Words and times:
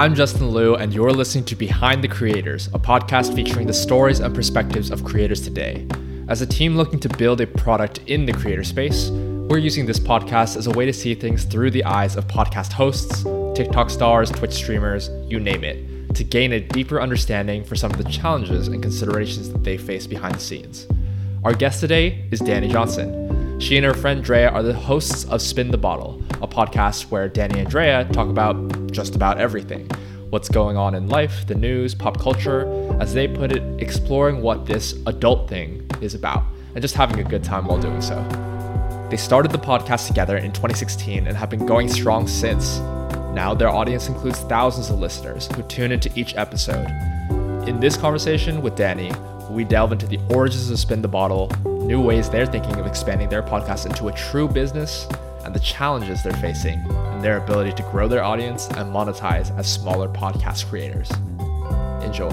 I'm 0.00 0.14
Justin 0.14 0.50
Liu, 0.50 0.76
and 0.76 0.94
you're 0.94 1.12
listening 1.12 1.44
to 1.44 1.54
Behind 1.54 2.02
the 2.02 2.08
Creators, 2.08 2.68
a 2.68 2.78
podcast 2.78 3.34
featuring 3.34 3.66
the 3.66 3.74
stories 3.74 4.20
and 4.20 4.34
perspectives 4.34 4.90
of 4.90 5.04
creators 5.04 5.42
today. 5.42 5.86
As 6.26 6.40
a 6.40 6.46
team 6.46 6.74
looking 6.74 6.98
to 7.00 7.08
build 7.18 7.42
a 7.42 7.46
product 7.46 7.98
in 8.06 8.24
the 8.24 8.32
creator 8.32 8.64
space, 8.64 9.10
we're 9.10 9.58
using 9.58 9.84
this 9.84 10.00
podcast 10.00 10.56
as 10.56 10.66
a 10.66 10.70
way 10.70 10.86
to 10.86 10.92
see 10.94 11.14
things 11.14 11.44
through 11.44 11.72
the 11.72 11.84
eyes 11.84 12.16
of 12.16 12.26
podcast 12.28 12.72
hosts, 12.72 13.24
TikTok 13.54 13.90
stars, 13.90 14.30
Twitch 14.30 14.54
streamers, 14.54 15.10
you 15.30 15.38
name 15.38 15.64
it, 15.64 16.14
to 16.14 16.24
gain 16.24 16.54
a 16.54 16.60
deeper 16.60 16.98
understanding 16.98 17.62
for 17.62 17.76
some 17.76 17.90
of 17.90 17.98
the 17.98 18.10
challenges 18.10 18.68
and 18.68 18.82
considerations 18.82 19.50
that 19.50 19.64
they 19.64 19.76
face 19.76 20.06
behind 20.06 20.34
the 20.34 20.40
scenes. 20.40 20.88
Our 21.44 21.52
guest 21.52 21.78
today 21.78 22.26
is 22.30 22.40
Danny 22.40 22.68
Johnson. 22.68 23.60
She 23.60 23.76
and 23.76 23.84
her 23.84 23.92
friend 23.92 24.24
Drea 24.24 24.48
are 24.48 24.62
the 24.62 24.72
hosts 24.72 25.26
of 25.26 25.42
Spin 25.42 25.70
the 25.70 25.76
Bottle, 25.76 26.22
a 26.40 26.48
podcast 26.48 27.10
where 27.10 27.28
Danny 27.28 27.60
and 27.60 27.68
Drea 27.68 28.08
talk 28.10 28.30
about 28.30 28.79
just 28.90 29.14
about 29.14 29.38
everything 29.38 29.88
what's 30.30 30.48
going 30.48 30.76
on 30.76 30.94
in 30.94 31.08
life, 31.08 31.46
the 31.46 31.54
news, 31.54 31.94
pop 31.94 32.18
culture, 32.20 32.64
as 33.00 33.12
they 33.12 33.26
put 33.26 33.52
it, 33.52 33.62
exploring 33.82 34.40
what 34.40 34.64
this 34.64 34.94
adult 35.06 35.48
thing 35.48 35.84
is 36.00 36.14
about, 36.14 36.44
and 36.74 36.82
just 36.82 36.94
having 36.94 37.18
a 37.18 37.28
good 37.28 37.42
time 37.42 37.66
while 37.66 37.80
doing 37.80 38.00
so. 38.00 38.16
They 39.10 39.16
started 39.16 39.50
the 39.50 39.58
podcast 39.58 40.06
together 40.06 40.36
in 40.36 40.52
2016 40.52 41.26
and 41.26 41.36
have 41.36 41.50
been 41.50 41.66
going 41.66 41.88
strong 41.88 42.28
since. 42.28 42.78
Now 43.34 43.54
their 43.54 43.68
audience 43.68 44.08
includes 44.08 44.38
thousands 44.40 44.88
of 44.88 45.00
listeners 45.00 45.48
who 45.52 45.62
tune 45.64 45.90
into 45.90 46.10
each 46.14 46.36
episode. 46.36 46.86
In 47.66 47.80
this 47.80 47.96
conversation 47.96 48.62
with 48.62 48.76
Danny, 48.76 49.10
we 49.50 49.64
delve 49.64 49.90
into 49.90 50.06
the 50.06 50.20
origins 50.30 50.70
of 50.70 50.78
Spin 50.78 51.02
the 51.02 51.08
Bottle, 51.08 51.50
new 51.64 52.00
ways 52.00 52.30
they're 52.30 52.46
thinking 52.46 52.76
of 52.76 52.86
expanding 52.86 53.28
their 53.28 53.42
podcast 53.42 53.86
into 53.86 54.06
a 54.06 54.12
true 54.12 54.46
business, 54.46 55.08
and 55.44 55.52
the 55.52 55.60
challenges 55.60 56.22
they're 56.22 56.32
facing 56.34 56.80
in 57.20 57.24
their 57.24 57.36
ability 57.36 57.70
to 57.70 57.82
grow 57.90 58.08
their 58.08 58.24
audience 58.24 58.66
and 58.68 58.90
monetize 58.90 59.54
as 59.58 59.70
smaller 59.70 60.08
podcast 60.08 60.64
creators. 60.70 61.10
Enjoy. 62.02 62.30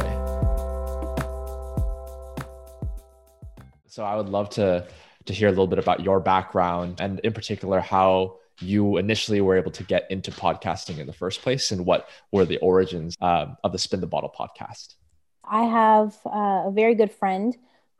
So 3.87 4.05
I 4.05 4.15
would 4.15 4.29
love 4.29 4.49
to 4.51 4.87
to 5.25 5.33
hear 5.33 5.49
a 5.49 5.51
little 5.51 5.67
bit 5.67 5.77
about 5.77 5.99
your 5.99 6.21
background 6.21 7.01
and 7.01 7.19
in 7.19 7.33
particular 7.33 7.81
how 7.81 8.37
you 8.61 8.95
initially 8.95 9.41
were 9.41 9.57
able 9.57 9.71
to 9.71 9.83
get 9.83 10.09
into 10.09 10.31
podcasting 10.31 10.99
in 10.99 11.05
the 11.05 11.11
first 11.11 11.41
place 11.41 11.71
and 11.71 11.85
what 11.85 12.07
were 12.31 12.45
the 12.45 12.57
origins 12.59 13.17
um, 13.19 13.57
of 13.65 13.73
the 13.73 13.77
spin 13.77 13.99
the 13.99 14.07
bottle 14.07 14.33
podcast 14.39 14.95
i 15.43 15.63
have 15.63 16.15
uh, 16.25 16.63
a 16.67 16.71
very 16.73 16.95
good 16.95 17.11
friend 17.11 17.57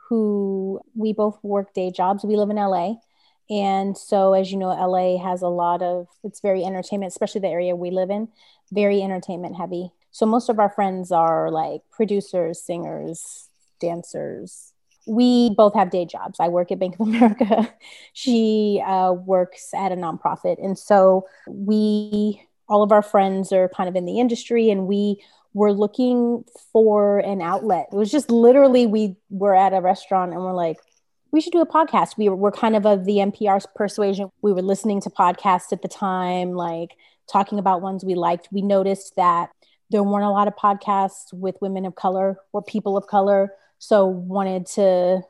who 0.08 0.80
we 0.96 1.12
both 1.12 1.38
work 1.44 1.74
day 1.74 1.92
jobs 1.92 2.24
we 2.24 2.38
live 2.38 2.50
in 2.50 2.56
la 2.56 2.96
and 3.50 3.98
so, 3.98 4.34
as 4.34 4.52
you 4.52 4.58
know, 4.58 4.70
LA 4.70 5.18
has 5.24 5.42
a 5.42 5.48
lot 5.48 5.82
of, 5.82 6.08
it's 6.24 6.42
very 6.42 6.66
entertainment, 6.66 7.12
especially 7.12 7.42
the 7.42 7.48
area 7.48 7.76
we 7.76 7.92
live 7.92 8.10
in, 8.10 8.28
very 8.72 9.02
entertainment 9.02 9.56
heavy. 9.56 9.92
So, 10.12 10.26
most 10.26 10.50
of 10.50 10.60
our 10.60 10.70
friends 10.70 11.12
are 11.12 11.50
like 11.50 11.82
producers, 11.92 12.62
singers, 12.62 13.50
dancers. 13.80 14.74
We 15.06 15.52
both 15.52 15.74
have 15.76 15.92
day 15.92 16.06
jobs. 16.06 16.40
I 16.42 16.50
work 16.50 16.72
at 16.72 16.80
Bank 16.80 16.96
of 16.96 17.02
America. 17.08 17.74
she 18.12 18.84
uh, 18.86 19.14
works 19.14 19.74
at 19.74 19.94
a 19.94 19.96
nonprofit. 19.96 20.64
And 20.64 20.78
so, 20.78 21.26
we, 21.48 22.44
all 22.68 22.84
of 22.84 22.92
our 22.92 23.04
friends 23.04 23.54
are 23.54 23.70
kind 23.70 23.88
of 23.88 23.96
in 23.96 24.06
the 24.06 24.20
industry 24.20 24.70
and 24.70 24.88
we 24.88 25.24
were 25.54 25.72
looking 25.72 26.44
for 26.74 27.20
an 27.20 27.42
outlet. 27.42 27.88
It 27.94 27.96
was 27.96 28.12
just 28.12 28.30
literally, 28.30 28.86
we 28.86 29.16
were 29.30 29.56
at 29.56 29.74
a 29.74 29.80
restaurant 29.80 30.34
and 30.34 30.42
we're 30.42 30.54
like, 30.54 30.78
we 31.32 31.42
should 31.42 31.54
do 31.54 31.62
a 31.62 31.66
podcast. 31.66 32.18
We 32.18 32.30
were, 32.30 32.52
kind 32.52 32.76
of 32.76 32.86
of 32.86 33.06
the 33.06 33.18
NPR 33.18 33.64
persuasion. 33.76 34.30
We 34.42 34.54
were 34.54 34.62
listening 34.62 35.02
to 35.02 35.10
podcasts 35.10 35.72
at 35.72 35.82
the 35.82 35.88
time, 35.88 36.52
like 36.52 36.96
talking 37.32 37.60
about 37.60 37.82
ones 37.82 38.06
we 38.06 38.16
liked. 38.16 38.50
We 38.52 38.62
noticed 38.62 39.16
that 39.16 39.50
there 39.90 40.04
weren't 40.04 40.26
a 40.26 40.30
lot 40.30 40.48
of 40.48 40.56
podcasts 40.56 41.34
with 41.34 41.56
women 41.62 41.86
of 41.86 41.96
color 41.96 42.38
or 42.54 42.62
people 42.62 42.98
of 42.98 43.08
color. 43.08 43.54
So 43.80 44.06
wanted 44.06 44.66
to, 44.68 45.22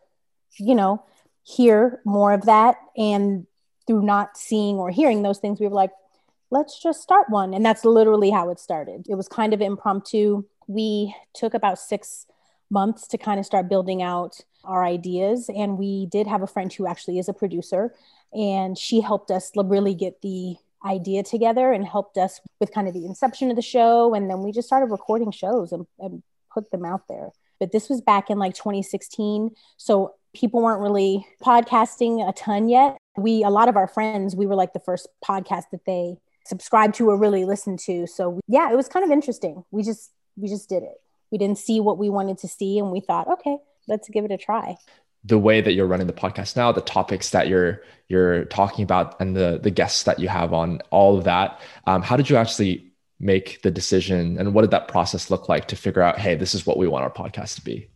you 0.58 0.76
know, 0.76 1.04
hear 1.44 2.02
more 2.06 2.34
of 2.34 2.46
that. 2.46 2.78
And 2.96 3.46
through 3.86 4.04
not 4.04 4.38
seeing 4.38 4.78
or 4.78 4.90
hearing 4.90 5.24
those 5.24 5.40
things, 5.40 5.60
we 5.60 5.68
were 5.68 5.76
like, 5.76 5.92
let's 6.52 6.82
just 6.82 7.02
start 7.02 7.30
one. 7.30 7.54
And 7.54 7.66
that's 7.66 7.86
literally 7.86 8.30
how 8.30 8.50
it 8.50 8.60
started. 8.60 9.06
It 9.10 9.16
was 9.16 9.28
kind 9.28 9.54
of 9.54 9.62
impromptu. 9.62 10.44
We 10.68 11.16
took 11.34 11.54
about 11.54 11.80
six 11.80 12.26
months 12.70 13.08
to 13.08 13.18
kind 13.18 13.40
of 13.40 13.46
start 13.46 13.70
building 13.70 14.02
out 14.02 14.42
our 14.64 14.84
ideas. 14.84 15.50
And 15.56 15.78
we 15.78 16.08
did 16.08 16.28
have 16.28 16.42
a 16.42 16.48
friend 16.48 16.72
who 16.72 16.88
actually 16.88 17.20
is 17.20 17.30
a 17.30 17.34
producer, 17.34 17.94
and 18.34 18.78
she 18.78 19.02
helped 19.02 19.32
us 19.32 19.52
really 19.56 19.94
get 19.94 20.22
the 20.22 20.58
idea 20.86 21.24
together 21.24 21.72
and 21.72 21.86
helped 21.86 22.18
us 22.18 22.40
with 22.60 22.72
kind 22.72 22.88
of 22.88 22.94
the 22.94 23.06
inception 23.06 23.50
of 23.50 23.56
the 23.56 23.62
show. 23.62 24.14
And 24.14 24.30
then 24.30 24.42
we 24.42 24.52
just 24.52 24.68
started 24.68 24.88
recording 24.88 25.32
shows 25.32 25.72
and, 25.72 25.86
and 26.00 26.24
put 26.54 26.72
them 26.72 26.86
out 26.86 27.08
there. 27.08 27.30
But 27.60 27.72
this 27.72 27.90
was 27.90 28.02
back 28.02 28.30
in 28.30 28.38
like 28.38 28.54
2016. 28.54 29.52
So 29.78 30.16
people 30.36 30.62
weren't 30.62 30.82
really 30.82 31.26
podcasting 31.44 32.28
a 32.28 32.32
ton 32.34 32.70
yet. 32.70 32.98
We, 33.18 33.44
a 33.44 33.50
lot 33.50 33.70
of 33.70 33.76
our 33.76 33.88
friends, 33.88 34.36
we 34.36 34.46
were 34.46 34.56
like 34.56 34.74
the 34.74 34.80
first 34.80 35.08
podcast 35.26 35.64
that 35.72 35.86
they 35.86 36.18
subscribed 36.46 36.96
to 36.96 37.10
or 37.10 37.18
really 37.18 37.46
listened 37.46 37.80
to. 37.80 38.06
So 38.08 38.40
yeah, 38.48 38.72
it 38.72 38.76
was 38.76 38.88
kind 38.88 39.04
of 39.04 39.12
interesting. 39.12 39.64
We 39.72 39.84
just, 39.84 40.12
we 40.36 40.48
just 40.48 40.70
did 40.70 40.84
it. 40.84 41.02
We 41.32 41.38
didn't 41.38 41.58
see 41.58 41.80
what 41.80 41.98
we 41.98 42.10
wanted 42.10 42.38
to 42.40 42.48
see 42.48 42.80
and 42.80 42.92
we 42.92 43.00
thought, 43.00 43.28
okay, 43.28 43.58
let's 43.88 44.10
give 44.10 44.26
it 44.26 44.32
a 44.32 44.38
try. 44.38 44.78
The 45.24 45.38
way 45.38 45.62
that 45.62 45.74
you're 45.74 45.88
running 45.88 46.08
the 46.08 46.14
podcast 46.14 46.56
now 46.56 46.72
the 46.72 46.82
topics 46.82 47.32
that 47.32 47.48
you're 47.48 47.82
you're 48.08 48.46
talking 48.46 48.84
about 48.84 49.20
and 49.20 49.36
the 49.36 49.60
the 49.62 49.72
guests 49.72 50.04
that 50.04 50.20
you 50.20 50.30
have 50.30 50.54
on 50.54 50.80
all 50.90 51.18
of 51.18 51.26
that 51.26 51.60
um, 51.86 52.02
how 52.02 52.16
did 52.16 52.30
you 52.30 52.38
actually 52.38 52.94
make 53.20 53.62
the 53.64 53.72
decision 53.72 54.38
and 54.38 54.54
what 54.54 54.62
did 54.62 54.72
that 54.72 54.88
process 54.88 55.30
look 55.30 55.50
like 55.50 55.68
to 55.68 55.76
figure 55.76 56.02
out 56.02 56.20
hey 56.20 56.36
this 56.36 56.54
is 56.54 56.66
what 56.66 56.78
we 56.78 56.88
want 56.88 57.04
our 57.04 57.12
podcast 57.12 57.56
to 57.56 57.62
be? 57.62 57.90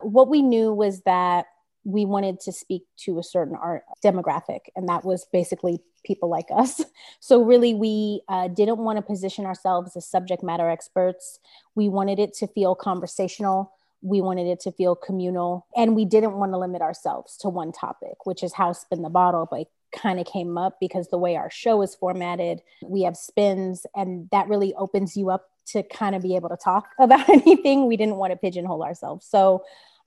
What 0.00 0.28
we 0.28 0.42
knew 0.42 0.72
was 0.72 1.00
that 1.02 1.46
we 1.84 2.04
wanted 2.04 2.38
to 2.40 2.52
speak 2.52 2.82
to 2.98 3.18
a 3.18 3.22
certain 3.22 3.56
art 3.60 3.82
demographic 4.04 4.60
and 4.76 4.88
that 4.88 5.04
was 5.04 5.26
basically 5.32 5.80
people 6.04 6.28
like 6.28 6.46
us. 6.54 6.80
So 7.20 7.42
really 7.42 7.72
we 7.72 8.22
uh, 8.28 8.48
didn't 8.48 8.78
want 8.78 8.96
to 8.96 9.02
position 9.02 9.46
ourselves 9.46 9.96
as 9.96 10.04
subject 10.04 10.42
matter 10.42 10.68
experts. 10.68 11.38
We 11.76 11.88
wanted 11.88 12.18
it 12.18 12.34
to 12.34 12.48
feel 12.48 12.74
conversational. 12.74 13.72
We 14.02 14.20
wanted 14.20 14.48
it 14.48 14.58
to 14.60 14.72
feel 14.72 14.96
communal. 14.96 15.66
And 15.76 15.94
we 15.94 16.04
didn't 16.04 16.32
want 16.32 16.52
to 16.52 16.58
limit 16.58 16.82
ourselves 16.82 17.36
to 17.38 17.48
one 17.48 17.70
topic 17.70 18.26
which 18.26 18.42
is 18.42 18.54
how 18.54 18.72
spin 18.72 19.02
the 19.02 19.08
bottle 19.08 19.46
but 19.48 19.68
kind 19.96 20.18
of 20.18 20.26
came 20.26 20.58
up 20.58 20.78
because 20.80 21.08
the 21.08 21.18
way 21.18 21.36
our 21.36 21.50
show 21.50 21.82
is 21.82 21.94
formatted 21.94 22.62
we 22.82 23.02
have 23.02 23.16
spins 23.16 23.86
and 23.94 24.28
that 24.30 24.48
really 24.48 24.74
opens 24.74 25.16
you 25.16 25.30
up 25.30 25.52
to 25.66 25.82
kind 25.82 26.14
of 26.14 26.22
be 26.22 26.36
able 26.36 26.48
to 26.48 26.56
talk 26.56 26.88
about 26.98 27.28
anything. 27.28 27.86
We 27.86 27.96
didn't 27.96 28.16
want 28.16 28.32
to 28.32 28.36
pigeonhole 28.36 28.82
ourselves. 28.82 29.26
So 29.26 29.64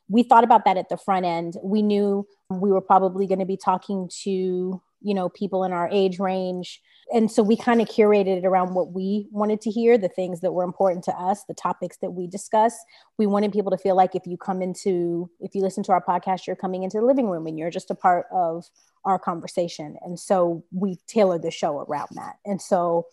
we 0.08 0.24
thought 0.24 0.44
about 0.44 0.66
that 0.66 0.78
at 0.78 0.90
the 0.90 0.98
front 0.98 1.26
end. 1.26 1.58
We 1.64 1.82
knew 1.82 2.28
we 2.50 2.72
were 2.72 2.82
probably 2.82 3.26
going 3.26 3.40
to 3.40 3.46
be 3.46 3.58
talking 3.58 4.10
to 4.24 4.82
you 5.06 5.14
know 5.14 5.30
people 5.30 5.64
in 5.64 5.72
our 5.72 5.88
age 5.92 6.20
range. 6.20 6.82
And 7.14 7.32
so 7.32 7.44
we 7.44 7.56
kind 7.56 7.82
of 7.82 7.88
curated 7.88 8.40
it 8.40 8.46
around 8.46 8.74
what 8.74 8.92
we 8.92 9.28
wanted 9.30 9.62
to 9.62 9.70
hear 9.70 9.96
the 9.96 10.10
things 10.10 10.42
that 10.42 10.54
were 10.54 10.64
important 10.64 11.04
to 11.06 11.14
us 11.14 11.44
the 11.48 11.54
topics 11.54 11.98
that 11.98 12.12
we 12.12 12.26
discuss. 12.26 12.76
We 13.20 13.28
wanted 13.28 13.54
people 13.54 13.70
to 13.70 13.78
feel 13.78 13.96
like 13.96 14.16
if 14.16 14.26
you 14.26 14.36
come 14.36 14.64
into 14.64 15.30
if 15.40 15.54
you 15.54 15.62
listen 15.62 15.84
to 15.84 15.92
our 15.92 16.04
podcast 16.04 16.48
you're 16.48 16.56
coming 16.56 16.82
into 16.82 16.98
the 16.98 17.06
living 17.06 17.30
room 17.30 17.46
and 17.46 17.58
you're 17.58 17.70
just 17.70 17.92
a 17.92 17.96
part 17.96 18.26
of 18.34 18.66
our 19.06 19.20
conversation. 19.20 19.98
And 20.02 20.20
so 20.20 20.64
we 20.72 20.98
tailored 21.08 21.44
the 21.44 21.52
show 21.52 21.80
around 21.82 22.10
that. 22.16 22.38
And 22.44 22.60
so 22.60 23.06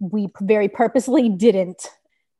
we 0.00 0.28
very 0.40 0.68
purposely 0.68 1.28
didn't 1.46 1.86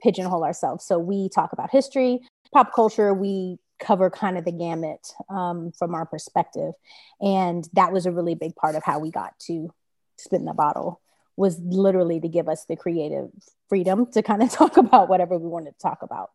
pigeonhole 0.02 0.42
ourselves. 0.42 0.84
So 0.84 0.98
we 0.98 1.28
talk 1.28 1.52
about 1.52 1.70
history 1.70 2.20
pop 2.52 2.74
culture. 2.74 3.14
We 3.14 3.58
cover 3.80 4.10
kind 4.10 4.38
of 4.38 4.44
the 4.44 4.52
gamut 4.52 5.12
um, 5.28 5.72
from 5.72 5.94
our 5.94 6.06
perspective. 6.06 6.72
And 7.20 7.68
that 7.72 7.92
was 7.92 8.06
a 8.06 8.12
really 8.12 8.34
big 8.34 8.54
part 8.54 8.74
of 8.74 8.84
how 8.84 8.98
we 8.98 9.10
got 9.10 9.38
to 9.46 9.72
spin 10.18 10.44
the 10.44 10.52
bottle 10.52 11.00
was 11.36 11.58
literally 11.60 12.20
to 12.20 12.28
give 12.28 12.48
us 12.48 12.66
the 12.66 12.76
creative 12.76 13.30
freedom 13.68 14.06
to 14.12 14.22
kind 14.22 14.42
of 14.42 14.50
talk 14.52 14.76
about 14.76 15.08
whatever 15.08 15.38
we 15.38 15.48
wanted 15.48 15.72
to 15.72 15.78
talk 15.78 16.02
about. 16.02 16.30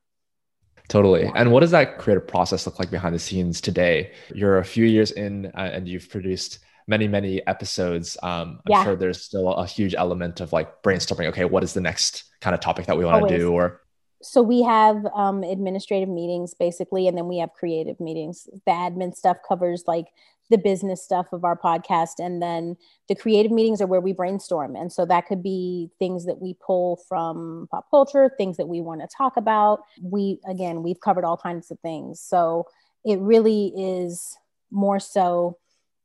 Totally. 0.88 1.32
And 1.36 1.52
what 1.52 1.62
does 1.62 1.72
that 1.72 1.98
creative 1.98 2.28
process 2.28 2.66
look 2.66 2.78
like 2.78 2.92
behind 2.92 3.16
the 3.16 3.20
scenes 3.20 3.60
today? 3.60 4.12
You're 4.34 4.60
a 4.60 4.66
few 4.66 4.86
years 4.86 5.12
in 5.12 5.48
uh, 5.48 5.70
and 5.74 5.88
you've 5.88 6.10
produced 6.10 6.60
many, 6.88 7.08
many 7.08 7.46
episodes. 7.48 8.18
Um, 8.22 8.60
I'm 8.68 8.72
yeah. 8.72 8.84
sure 8.84 8.96
there's 8.96 9.22
still 9.22 9.50
a 9.50 9.66
huge 9.66 9.96
element 9.96 10.42
of 10.42 10.54
like 10.54 10.84
brainstorming. 10.84 11.28
Okay, 11.30 11.46
what 11.46 11.64
is 11.64 11.74
the 11.74 11.82
next 11.82 12.26
kind 12.42 12.54
of 12.54 12.60
topic 12.60 12.86
that 12.86 12.98
we 12.98 13.06
want 13.06 13.28
to 13.28 13.38
do? 13.38 13.52
Or 13.52 13.82
so 14.22 14.42
we 14.42 14.64
have 14.64 15.06
um, 15.14 15.44
administrative 15.44 16.10
meetings 16.10 16.54
basically 16.54 17.08
and 17.08 17.18
then 17.18 17.28
we 17.28 17.38
have 17.38 17.54
creative 17.54 18.00
meetings. 18.00 18.48
The 18.66 18.72
admin 18.72 19.16
stuff 19.16 19.38
covers 19.48 19.84
like 19.88 20.08
the 20.50 20.58
business 20.58 21.04
stuff 21.04 21.28
of 21.32 21.44
our 21.44 21.58
podcast 21.58 22.20
and 22.20 22.42
then 22.42 22.78
the 23.10 23.16
creative 23.16 23.52
meetings 23.52 23.82
are 23.82 23.88
where 23.88 24.02
we 24.02 24.14
brainstorm. 24.14 24.76
And 24.76 24.92
so 24.92 25.06
that 25.06 25.26
could 25.28 25.42
be 25.42 25.90
things 25.98 26.26
that 26.26 26.40
we 26.40 26.56
pull 26.66 26.98
from 27.08 27.68
pop 27.72 27.90
culture 27.90 28.32
things 28.38 28.58
that 28.58 28.68
we 28.68 28.82
want 28.82 29.02
to 29.02 29.08
talk 29.16 29.38
about. 29.38 29.82
We 30.02 30.40
again 30.48 30.84
we've 30.84 31.00
covered 31.00 31.26
all 31.26 31.38
kinds 31.38 31.72
of 31.72 31.80
things. 31.80 32.20
So 32.22 32.68
it 33.04 33.20
really 33.20 33.74
is 33.76 34.38
more 34.72 35.00
so 35.00 35.58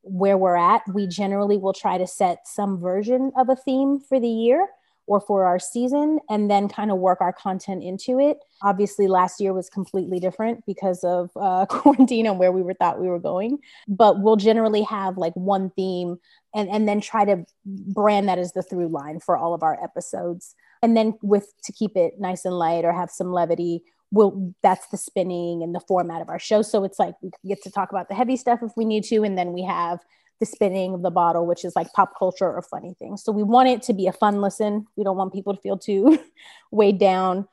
where 0.03 0.39
we're 0.39 0.56
at. 0.56 0.83
We 0.93 1.06
generally 1.06 1.59
will 1.59 1.75
try 1.75 1.99
to 1.99 2.06
set 2.06 2.47
some 2.47 2.79
version 2.79 3.33
of 3.37 3.49
a 3.51 3.56
theme 3.56 4.01
for 4.01 4.19
the 4.19 4.29
year 4.29 4.69
or 5.11 5.21
for 5.21 5.45
our 5.45 5.59
season 5.59 6.21
and 6.29 6.49
then 6.49 6.69
kind 6.69 6.89
of 6.89 6.99
work 6.99 7.21
our 7.21 7.33
content 7.33 7.83
into 7.83 8.21
it. 8.21 8.39
Obviously, 8.62 9.09
last 9.09 9.41
year 9.41 9.53
was 9.53 9.69
completely 9.69 10.21
different 10.21 10.65
because 10.67 11.03
of 11.03 11.33
uh, 11.35 11.67
quarantine 11.69 12.27
and 12.27 12.39
where 12.39 12.53
we 12.53 12.62
were 12.62 12.75
thought 12.75 13.01
we 13.01 13.09
were 13.09 13.19
going. 13.19 13.59
But 13.89 14.21
we'll 14.21 14.37
generally 14.37 14.83
have 14.83 15.19
like 15.19 15.33
one 15.35 15.71
theme 15.71 16.21
and, 16.55 16.69
and 16.69 16.89
then 16.89 17.01
try 17.01 17.25
to 17.25 17.45
brand 17.67 18.29
that 18.29 18.39
as 18.39 18.53
the 18.53 18.62
through 18.62 18.87
line 18.87 19.19
for 19.19 19.37
all 19.37 19.53
of 19.53 19.65
our 19.65 19.83
episodes. 19.83 20.55
And 20.81 20.97
then 20.97 21.19
with 21.23 21.53
to 21.65 21.73
keep 21.73 21.97
it 21.97 22.21
nice 22.21 22.45
and 22.45 22.56
light 22.56 22.85
or 22.85 22.93
have 22.93 23.11
some 23.11 23.33
levity, 23.33 23.83
we'll 24.13 24.55
that's 24.63 24.87
the 24.91 24.97
spinning 24.97 25.65
and 25.65 25.75
the 25.75 25.81
format 25.81 26.23
of 26.23 26.29
our 26.29 26.39
show. 26.39 26.63
So 26.63 26.85
it's 26.85 27.01
like 27.01 27.17
we 27.21 27.33
get 27.49 27.65
to 27.65 27.71
talk 27.73 27.91
about 27.91 28.09
the 28.09 28.15
heavy 28.15 28.37
stuff 28.37 28.61
if 28.63 28.77
we 28.77 28.85
need 28.85 29.03
to, 29.05 29.25
and 29.25 29.37
then 29.37 29.53
we 29.53 29.65
have 29.65 29.99
the 30.41 30.47
spinning 30.47 30.95
of 30.95 31.03
the 31.03 31.11
bottle, 31.11 31.47
which 31.47 31.65
is 31.65 31.77
like 31.77 31.93
pop 31.93 32.19
culture 32.19 32.51
or 32.51 32.63
funny 32.63 32.95
things. 32.99 33.23
So 33.23 33.31
we 33.31 33.43
want 33.43 33.69
it 33.69 33.83
to 33.83 33.93
be 33.93 34.07
a 34.07 34.13
fun 34.13 34.41
listen. 34.41 34.87
We 34.97 35.05
don't 35.05 35.17
want 35.17 35.33
people 35.33 35.55
to 35.55 35.61
feel 35.61 35.77
too 35.77 36.19
weighed 36.71 36.99
down. 36.99 37.47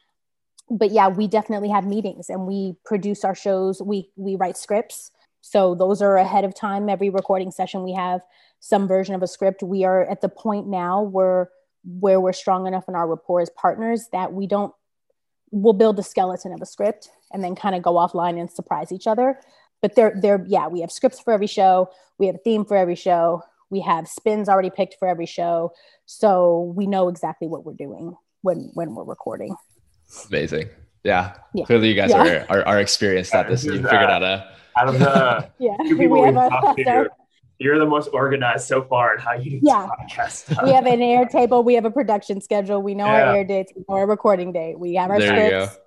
But 0.69 0.91
yeah, 0.91 1.09
we 1.09 1.27
definitely 1.27 1.69
have 1.69 1.85
meetings 1.85 2.29
and 2.29 2.47
we 2.47 2.75
produce 2.85 3.23
our 3.23 3.35
shows. 3.35 3.81
We 3.81 4.09
we 4.15 4.35
write 4.35 4.57
scripts. 4.57 5.11
So 5.41 5.75
those 5.75 6.01
are 6.01 6.17
ahead 6.17 6.45
of 6.45 6.55
time. 6.55 6.89
Every 6.89 7.09
recording 7.09 7.51
session 7.51 7.83
we 7.83 7.93
have 7.93 8.21
some 8.59 8.87
version 8.87 9.15
of 9.15 9.21
a 9.21 9.27
script. 9.27 9.61
We 9.61 9.83
are 9.83 10.05
at 10.05 10.21
the 10.21 10.29
point 10.29 10.67
now 10.67 11.01
where 11.01 11.49
where 11.83 12.19
we're 12.19 12.33
strong 12.33 12.67
enough 12.67 12.85
in 12.87 12.95
our 12.95 13.07
rapport 13.07 13.41
as 13.41 13.49
partners 13.49 14.07
that 14.11 14.33
we 14.33 14.47
don't 14.47 14.73
we'll 15.51 15.73
build 15.73 15.97
a 15.99 16.03
skeleton 16.03 16.51
of 16.51 16.61
a 16.61 16.65
script 16.65 17.09
and 17.31 17.43
then 17.43 17.55
kind 17.55 17.75
of 17.75 17.81
go 17.81 17.93
offline 17.93 18.39
and 18.39 18.51
surprise 18.51 18.91
each 18.91 19.07
other 19.07 19.39
but 19.81 19.95
they're 19.95 20.13
they're 20.21 20.43
yeah 20.47 20.67
we 20.67 20.81
have 20.81 20.91
scripts 20.91 21.19
for 21.19 21.33
every 21.33 21.47
show 21.47 21.89
we 22.17 22.27
have 22.27 22.35
a 22.35 22.39
theme 22.39 22.65
for 22.65 22.77
every 22.77 22.95
show 22.95 23.41
we 23.69 23.81
have 23.81 24.07
spins 24.07 24.49
already 24.49 24.69
picked 24.69 24.95
for 24.99 25.07
every 25.07 25.25
show 25.25 25.71
so 26.05 26.73
we 26.75 26.87
know 26.87 27.09
exactly 27.09 27.47
what 27.47 27.65
we're 27.65 27.73
doing 27.73 28.15
when 28.41 28.71
when 28.73 28.95
we're 28.95 29.03
recording 29.03 29.55
amazing 30.27 30.69
yeah, 31.03 31.35
yeah. 31.53 31.63
clearly 31.65 31.89
you 31.89 31.95
guys 31.95 32.09
yeah. 32.09 32.45
are, 32.49 32.59
are, 32.59 32.67
are 32.67 32.79
experienced 32.79 33.33
at 33.33 33.47
this 33.47 33.63
you 33.63 33.73
figured 33.73 33.93
out 33.93 34.23
a 34.23 34.51
out 34.77 34.89
of 34.89 34.99
the 34.99 35.49
yeah 35.59 35.75
people 35.83 36.21
we 36.21 36.21
have 36.21 36.35
a, 36.35 37.07
you're 37.59 37.79
the 37.79 37.85
most 37.85 38.09
organized 38.13 38.67
so 38.67 38.83
far 38.83 39.15
in 39.15 39.19
how 39.19 39.33
you 39.33 39.49
do 39.51 39.59
yeah. 39.63 39.87
podcast. 39.99 40.63
we 40.63 40.71
have 40.71 40.85
an 40.85 40.99
Airtable, 40.99 41.65
we 41.65 41.73
have 41.73 41.85
a 41.85 41.91
production 41.91 42.39
schedule, 42.39 42.83
we 42.83 42.93
know 42.93 43.05
yeah. 43.05 43.29
our 43.29 43.35
air 43.37 43.43
dates, 43.43 43.73
we 43.75 43.83
know 43.89 43.95
our 43.95 44.05
recording 44.05 44.51
date, 44.51 44.77
we 44.77 44.93
have 44.93 45.09
our 45.09 45.19
there 45.19 45.61
scripts 45.65 45.79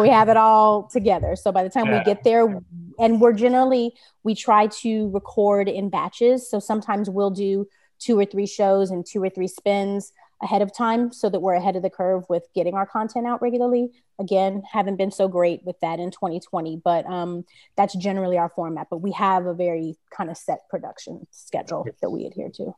we 0.00 0.08
have 0.08 0.28
it 0.28 0.36
all 0.36 0.84
together. 0.84 1.36
So 1.36 1.52
by 1.52 1.62
the 1.62 1.70
time 1.70 1.86
yeah. 1.86 1.98
we 1.98 2.04
get 2.04 2.24
there, 2.24 2.60
and 2.98 3.20
we're 3.20 3.32
generally 3.32 3.94
we 4.22 4.34
try 4.34 4.66
to 4.66 5.10
record 5.10 5.68
in 5.68 5.88
batches. 5.88 6.48
So 6.48 6.58
sometimes 6.58 7.10
we'll 7.10 7.30
do 7.30 7.66
two 7.98 8.18
or 8.18 8.24
three 8.24 8.46
shows 8.46 8.90
and 8.90 9.06
two 9.06 9.22
or 9.22 9.30
three 9.30 9.48
spins 9.48 10.12
ahead 10.42 10.60
of 10.60 10.74
time 10.74 11.12
so 11.12 11.30
that 11.30 11.40
we're 11.40 11.54
ahead 11.54 11.76
of 11.76 11.82
the 11.82 11.90
curve 11.90 12.24
with 12.28 12.48
getting 12.54 12.74
our 12.74 12.84
content 12.84 13.26
out 13.26 13.40
regularly. 13.40 13.90
Again, 14.18 14.62
haven't 14.70 14.96
been 14.96 15.12
so 15.12 15.28
great 15.28 15.64
with 15.64 15.78
that 15.80 16.00
in 16.00 16.10
2020, 16.10 16.80
but 16.84 17.06
um, 17.06 17.44
that's 17.76 17.94
generally 17.94 18.38
our 18.38 18.48
format. 18.48 18.88
But 18.90 18.98
we 18.98 19.12
have 19.12 19.46
a 19.46 19.54
very 19.54 19.96
kind 20.10 20.30
of 20.30 20.36
set 20.36 20.68
production 20.68 21.26
schedule 21.30 21.86
that 22.00 22.10
we 22.10 22.26
adhere 22.26 22.50
to. 22.50 22.74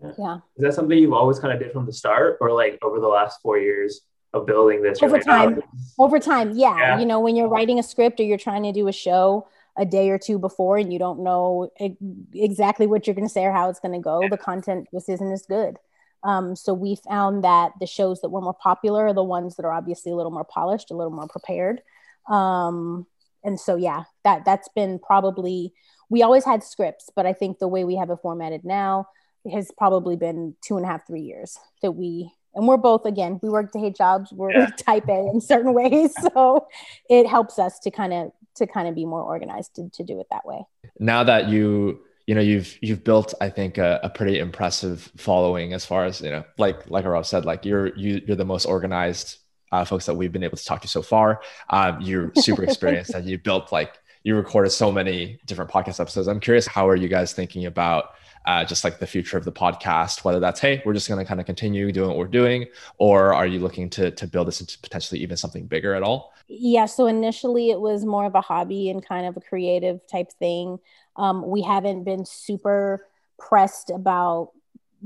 Yeah. 0.00 0.12
yeah. 0.16 0.36
Is 0.56 0.62
that 0.62 0.74
something 0.74 0.96
you've 0.96 1.12
always 1.12 1.40
kind 1.40 1.52
of 1.52 1.58
did 1.58 1.72
from 1.72 1.86
the 1.86 1.92
start 1.92 2.38
or 2.40 2.52
like 2.52 2.78
over 2.82 3.00
the 3.00 3.08
last 3.08 3.40
four 3.42 3.58
years? 3.58 4.02
of 4.34 4.44
building 4.44 4.82
this 4.82 5.02
over 5.02 5.18
time 5.18 5.62
over 5.98 6.18
time 6.18 6.52
yeah. 6.54 6.76
yeah. 6.76 7.00
you 7.00 7.06
know 7.06 7.18
when 7.18 7.34
you're 7.34 7.48
writing 7.48 7.78
a 7.78 7.82
script 7.82 8.20
or 8.20 8.24
you're 8.24 8.36
trying 8.36 8.62
to 8.62 8.72
do 8.72 8.86
a 8.86 8.92
show 8.92 9.48
a 9.78 9.86
day 9.86 10.10
or 10.10 10.18
two 10.18 10.38
before 10.38 10.76
and 10.76 10.92
you 10.92 10.98
don't 10.98 11.22
know 11.22 11.70
exactly 12.34 12.86
what 12.86 13.06
you're 13.06 13.14
going 13.14 13.26
to 13.26 13.32
say 13.32 13.44
or 13.44 13.52
how 13.52 13.70
it's 13.70 13.80
going 13.80 13.94
to 13.94 14.00
go 14.00 14.28
the 14.28 14.36
content 14.36 14.88
just 14.92 15.08
isn't 15.08 15.32
as 15.32 15.46
good. 15.46 15.78
Um, 16.24 16.56
so 16.56 16.74
we 16.74 16.96
found 17.08 17.44
that 17.44 17.72
the 17.78 17.86
shows 17.86 18.20
that 18.20 18.30
were 18.30 18.40
more 18.40 18.54
popular 18.60 19.06
are 19.06 19.14
the 19.14 19.22
ones 19.22 19.54
that 19.54 19.64
are 19.64 19.72
obviously 19.72 20.10
a 20.10 20.16
little 20.16 20.32
more 20.32 20.44
polished 20.44 20.90
a 20.90 20.96
little 20.96 21.12
more 21.12 21.28
prepared. 21.28 21.80
Um, 22.28 23.06
and 23.44 23.58
so 23.58 23.76
yeah 23.76 24.04
that 24.24 24.44
that's 24.44 24.68
been 24.74 24.98
probably 24.98 25.72
we 26.10 26.22
always 26.22 26.44
had 26.44 26.62
scripts 26.62 27.10
but 27.14 27.26
i 27.26 27.32
think 27.32 27.58
the 27.58 27.68
way 27.68 27.84
we 27.84 27.96
have 27.96 28.10
it 28.10 28.18
formatted 28.22 28.64
now 28.64 29.06
has 29.50 29.70
probably 29.76 30.16
been 30.16 30.54
two 30.62 30.76
and 30.76 30.84
a 30.84 30.88
half 30.88 31.06
three 31.06 31.22
years 31.22 31.58
that 31.82 31.92
we 31.92 32.30
and 32.54 32.66
we're 32.66 32.76
both 32.76 33.04
again 33.04 33.38
we 33.42 33.48
work 33.48 33.70
to 33.72 33.78
hate 33.78 33.96
jobs 33.96 34.32
we're 34.32 34.50
yeah. 34.50 34.66
type 34.78 35.08
a 35.08 35.28
in 35.30 35.40
certain 35.40 35.74
ways 35.74 36.12
so 36.34 36.66
it 37.08 37.26
helps 37.26 37.58
us 37.58 37.78
to 37.78 37.90
kind 37.90 38.12
of 38.12 38.32
to 38.56 38.66
kind 38.66 38.88
of 38.88 38.94
be 38.94 39.04
more 39.04 39.22
organized 39.22 39.74
to, 39.76 39.88
to 39.90 40.02
do 40.02 40.18
it 40.18 40.26
that 40.32 40.44
way. 40.44 40.66
Now 40.98 41.22
that 41.24 41.48
you 41.48 42.00
you 42.26 42.34
know 42.34 42.40
you've 42.40 42.76
you've 42.82 43.02
built 43.04 43.32
i 43.40 43.48
think 43.48 43.78
a, 43.78 44.00
a 44.02 44.10
pretty 44.10 44.38
impressive 44.38 45.10
following 45.16 45.72
as 45.72 45.86
far 45.86 46.04
as 46.04 46.20
you 46.20 46.28
know 46.28 46.44
like 46.58 46.90
like 46.90 47.06
rob 47.06 47.24
said 47.24 47.46
like 47.46 47.64
you're 47.64 47.96
you, 47.96 48.20
you're 48.26 48.36
the 48.36 48.44
most 48.44 48.66
organized 48.66 49.38
uh, 49.72 49.84
folks 49.84 50.06
that 50.06 50.14
we've 50.14 50.32
been 50.32 50.42
able 50.42 50.56
to 50.56 50.64
talk 50.64 50.80
to 50.82 50.88
so 50.88 51.02
far. 51.02 51.40
Um, 51.70 52.00
you're 52.00 52.32
super 52.36 52.62
experienced 52.64 53.14
and 53.14 53.26
you 53.26 53.38
built 53.38 53.72
like 53.72 53.98
you 54.24 54.34
recorded 54.34 54.70
so 54.70 54.90
many 54.90 55.38
different 55.46 55.70
podcast 55.70 56.00
episodes. 56.00 56.28
I'm 56.28 56.40
curious 56.40 56.66
how 56.66 56.88
are 56.88 56.96
you 56.96 57.08
guys 57.08 57.32
thinking 57.32 57.66
about 57.66 58.10
uh, 58.48 58.64
just 58.64 58.82
like 58.82 58.98
the 58.98 59.06
future 59.06 59.36
of 59.36 59.44
the 59.44 59.52
podcast, 59.52 60.24
whether 60.24 60.40
that's, 60.40 60.58
hey, 60.58 60.82
we're 60.86 60.94
just 60.94 61.06
going 61.06 61.20
to 61.20 61.28
kind 61.28 61.38
of 61.38 61.44
continue 61.44 61.92
doing 61.92 62.08
what 62.08 62.16
we're 62.16 62.26
doing, 62.26 62.64
or 62.96 63.34
are 63.34 63.46
you 63.46 63.60
looking 63.60 63.90
to, 63.90 64.10
to 64.12 64.26
build 64.26 64.48
this 64.48 64.62
into 64.62 64.78
potentially 64.78 65.20
even 65.20 65.36
something 65.36 65.66
bigger 65.66 65.94
at 65.94 66.02
all? 66.02 66.32
Yeah. 66.48 66.86
So 66.86 67.06
initially 67.06 67.68
it 67.68 67.78
was 67.78 68.06
more 68.06 68.24
of 68.24 68.34
a 68.34 68.40
hobby 68.40 68.88
and 68.88 69.06
kind 69.06 69.26
of 69.26 69.36
a 69.36 69.40
creative 69.40 70.00
type 70.06 70.32
thing. 70.32 70.78
Um, 71.16 71.46
we 71.46 71.60
haven't 71.60 72.04
been 72.04 72.24
super 72.24 73.06
pressed 73.38 73.90
about 73.90 74.52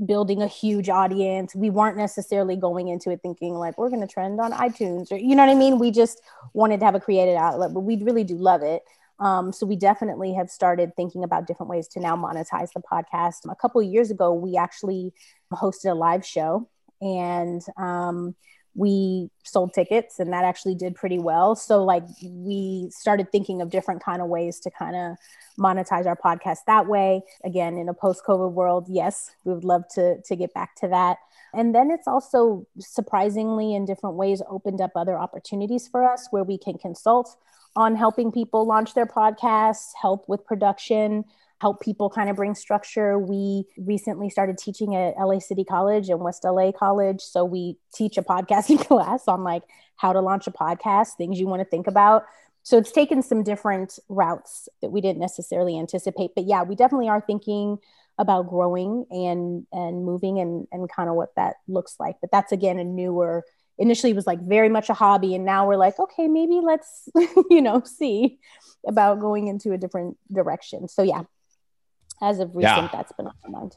building 0.05 0.41
a 0.41 0.47
huge 0.47 0.87
audience. 0.87 1.53
We 1.53 1.69
weren't 1.69 1.97
necessarily 1.97 2.55
going 2.55 2.87
into 2.87 3.11
it 3.11 3.19
thinking 3.21 3.55
like 3.55 3.77
we're 3.77 3.89
going 3.89 4.01
to 4.01 4.07
trend 4.07 4.39
on 4.39 4.53
iTunes 4.53 5.11
or 5.11 5.17
you 5.17 5.35
know 5.35 5.45
what 5.45 5.51
I 5.51 5.55
mean. 5.55 5.79
We 5.79 5.91
just 5.91 6.21
wanted 6.53 6.79
to 6.79 6.85
have 6.85 6.95
a 6.95 6.99
creative 7.01 7.35
outlet, 7.35 7.73
but 7.73 7.81
we 7.81 7.97
really 7.97 8.23
do 8.23 8.37
love 8.37 8.63
it. 8.63 8.83
Um, 9.23 9.53
so 9.53 9.65
we 9.65 9.77
definitely 9.77 10.33
have 10.33 10.49
started 10.49 10.97
thinking 10.97 11.23
about 11.23 11.47
different 11.47 11.69
ways 11.69 11.87
to 11.89 12.01
now 12.01 12.17
monetize 12.17 12.73
the 12.73 12.81
podcast. 12.81 13.49
A 13.49 13.55
couple 13.55 13.81
years 13.81 14.11
ago, 14.11 14.33
we 14.33 14.57
actually 14.57 15.13
hosted 15.53 15.91
a 15.91 15.93
live 15.93 16.25
show 16.25 16.67
and 17.01 17.61
um, 17.77 18.35
we 18.75 19.29
sold 19.45 19.73
tickets 19.73 20.19
and 20.19 20.33
that 20.33 20.43
actually 20.43 20.75
did 20.75 20.95
pretty 20.95 21.19
well. 21.19 21.55
So 21.55 21.85
like 21.85 22.03
we 22.21 22.89
started 22.91 23.31
thinking 23.31 23.61
of 23.61 23.69
different 23.69 24.03
kind 24.03 24.21
of 24.21 24.27
ways 24.27 24.59
to 24.59 24.69
kind 24.69 24.95
of 24.95 25.17
monetize 25.57 26.05
our 26.05 26.17
podcast 26.17 26.59
that 26.67 26.87
way. 26.87 27.21
Again 27.45 27.77
in 27.77 27.87
a 27.87 27.93
post 27.93 28.23
covid 28.27 28.51
world 28.51 28.87
yes 28.89 29.31
we 29.45 29.53
would 29.53 29.63
love 29.63 29.83
to 29.95 30.21
to 30.21 30.35
get 30.35 30.53
back 30.53 30.75
to 30.77 30.89
that. 30.89 31.17
And 31.53 31.73
then 31.73 31.91
it's 31.91 32.07
also 32.07 32.65
surprisingly 32.79 33.73
in 33.73 33.85
different 33.85 34.15
ways 34.15 34.41
opened 34.49 34.81
up 34.81 34.91
other 34.95 35.17
opportunities 35.17 35.87
for 35.87 36.03
us 36.03 36.27
where 36.31 36.43
we 36.43 36.57
can 36.57 36.77
consult 36.77 37.37
on 37.75 37.95
helping 37.95 38.31
people 38.31 38.65
launch 38.65 38.93
their 38.93 39.05
podcasts, 39.05 39.91
help 39.99 40.27
with 40.27 40.45
production, 40.45 41.25
help 41.59 41.81
people 41.81 42.09
kind 42.09 42.29
of 42.29 42.35
bring 42.35 42.55
structure. 42.55 43.17
We 43.17 43.65
recently 43.77 44.29
started 44.29 44.57
teaching 44.57 44.95
at 44.95 45.15
LA 45.17 45.39
City 45.39 45.63
College 45.63 46.09
and 46.09 46.19
West 46.19 46.43
LA 46.43 46.71
College. 46.71 47.21
So 47.21 47.45
we 47.45 47.77
teach 47.93 48.17
a 48.17 48.21
podcasting 48.21 48.85
class 48.87 49.27
on 49.27 49.43
like 49.43 49.63
how 49.95 50.13
to 50.13 50.19
launch 50.19 50.45
a 50.45 50.51
podcast, 50.51 51.15
things 51.17 51.39
you 51.39 51.47
want 51.47 51.61
to 51.61 51.65
think 51.65 51.87
about. 51.87 52.25
So 52.63 52.77
it's 52.77 52.91
taken 52.91 53.21
some 53.21 53.43
different 53.43 53.97
routes 54.09 54.69
that 54.81 54.91
we 54.91 55.01
didn't 55.01 55.19
necessarily 55.19 55.77
anticipate. 55.77 56.31
But 56.35 56.45
yeah, 56.45 56.63
we 56.63 56.75
definitely 56.75 57.09
are 57.09 57.21
thinking 57.21 57.77
about 58.17 58.47
growing 58.47 59.05
and 59.09 59.65
and 59.71 60.05
moving 60.05 60.39
and 60.39 60.67
and 60.71 60.89
kind 60.89 61.09
of 61.09 61.15
what 61.15 61.35
that 61.35 61.55
looks 61.67 61.95
like. 61.99 62.17
But 62.21 62.31
that's 62.31 62.51
again 62.51 62.79
a 62.79 62.83
newer 62.83 63.43
initially 63.77 64.11
it 64.11 64.15
was 64.15 64.27
like 64.27 64.39
very 64.41 64.69
much 64.69 64.89
a 64.89 64.93
hobby 64.93 65.35
and 65.35 65.45
now 65.45 65.67
we're 65.67 65.77
like 65.77 65.99
okay 65.99 66.27
maybe 66.27 66.59
let's 66.61 67.09
you 67.49 67.61
know 67.61 67.81
see 67.83 68.39
about 68.87 69.19
going 69.19 69.47
into 69.47 69.71
a 69.71 69.77
different 69.77 70.17
direction 70.31 70.87
so 70.87 71.03
yeah 71.03 71.21
as 72.21 72.39
of 72.39 72.55
recent 72.55 72.83
yeah. 72.83 72.89
that's 72.91 73.11
been 73.13 73.27
on 73.27 73.33
my 73.43 73.59
mind 73.59 73.75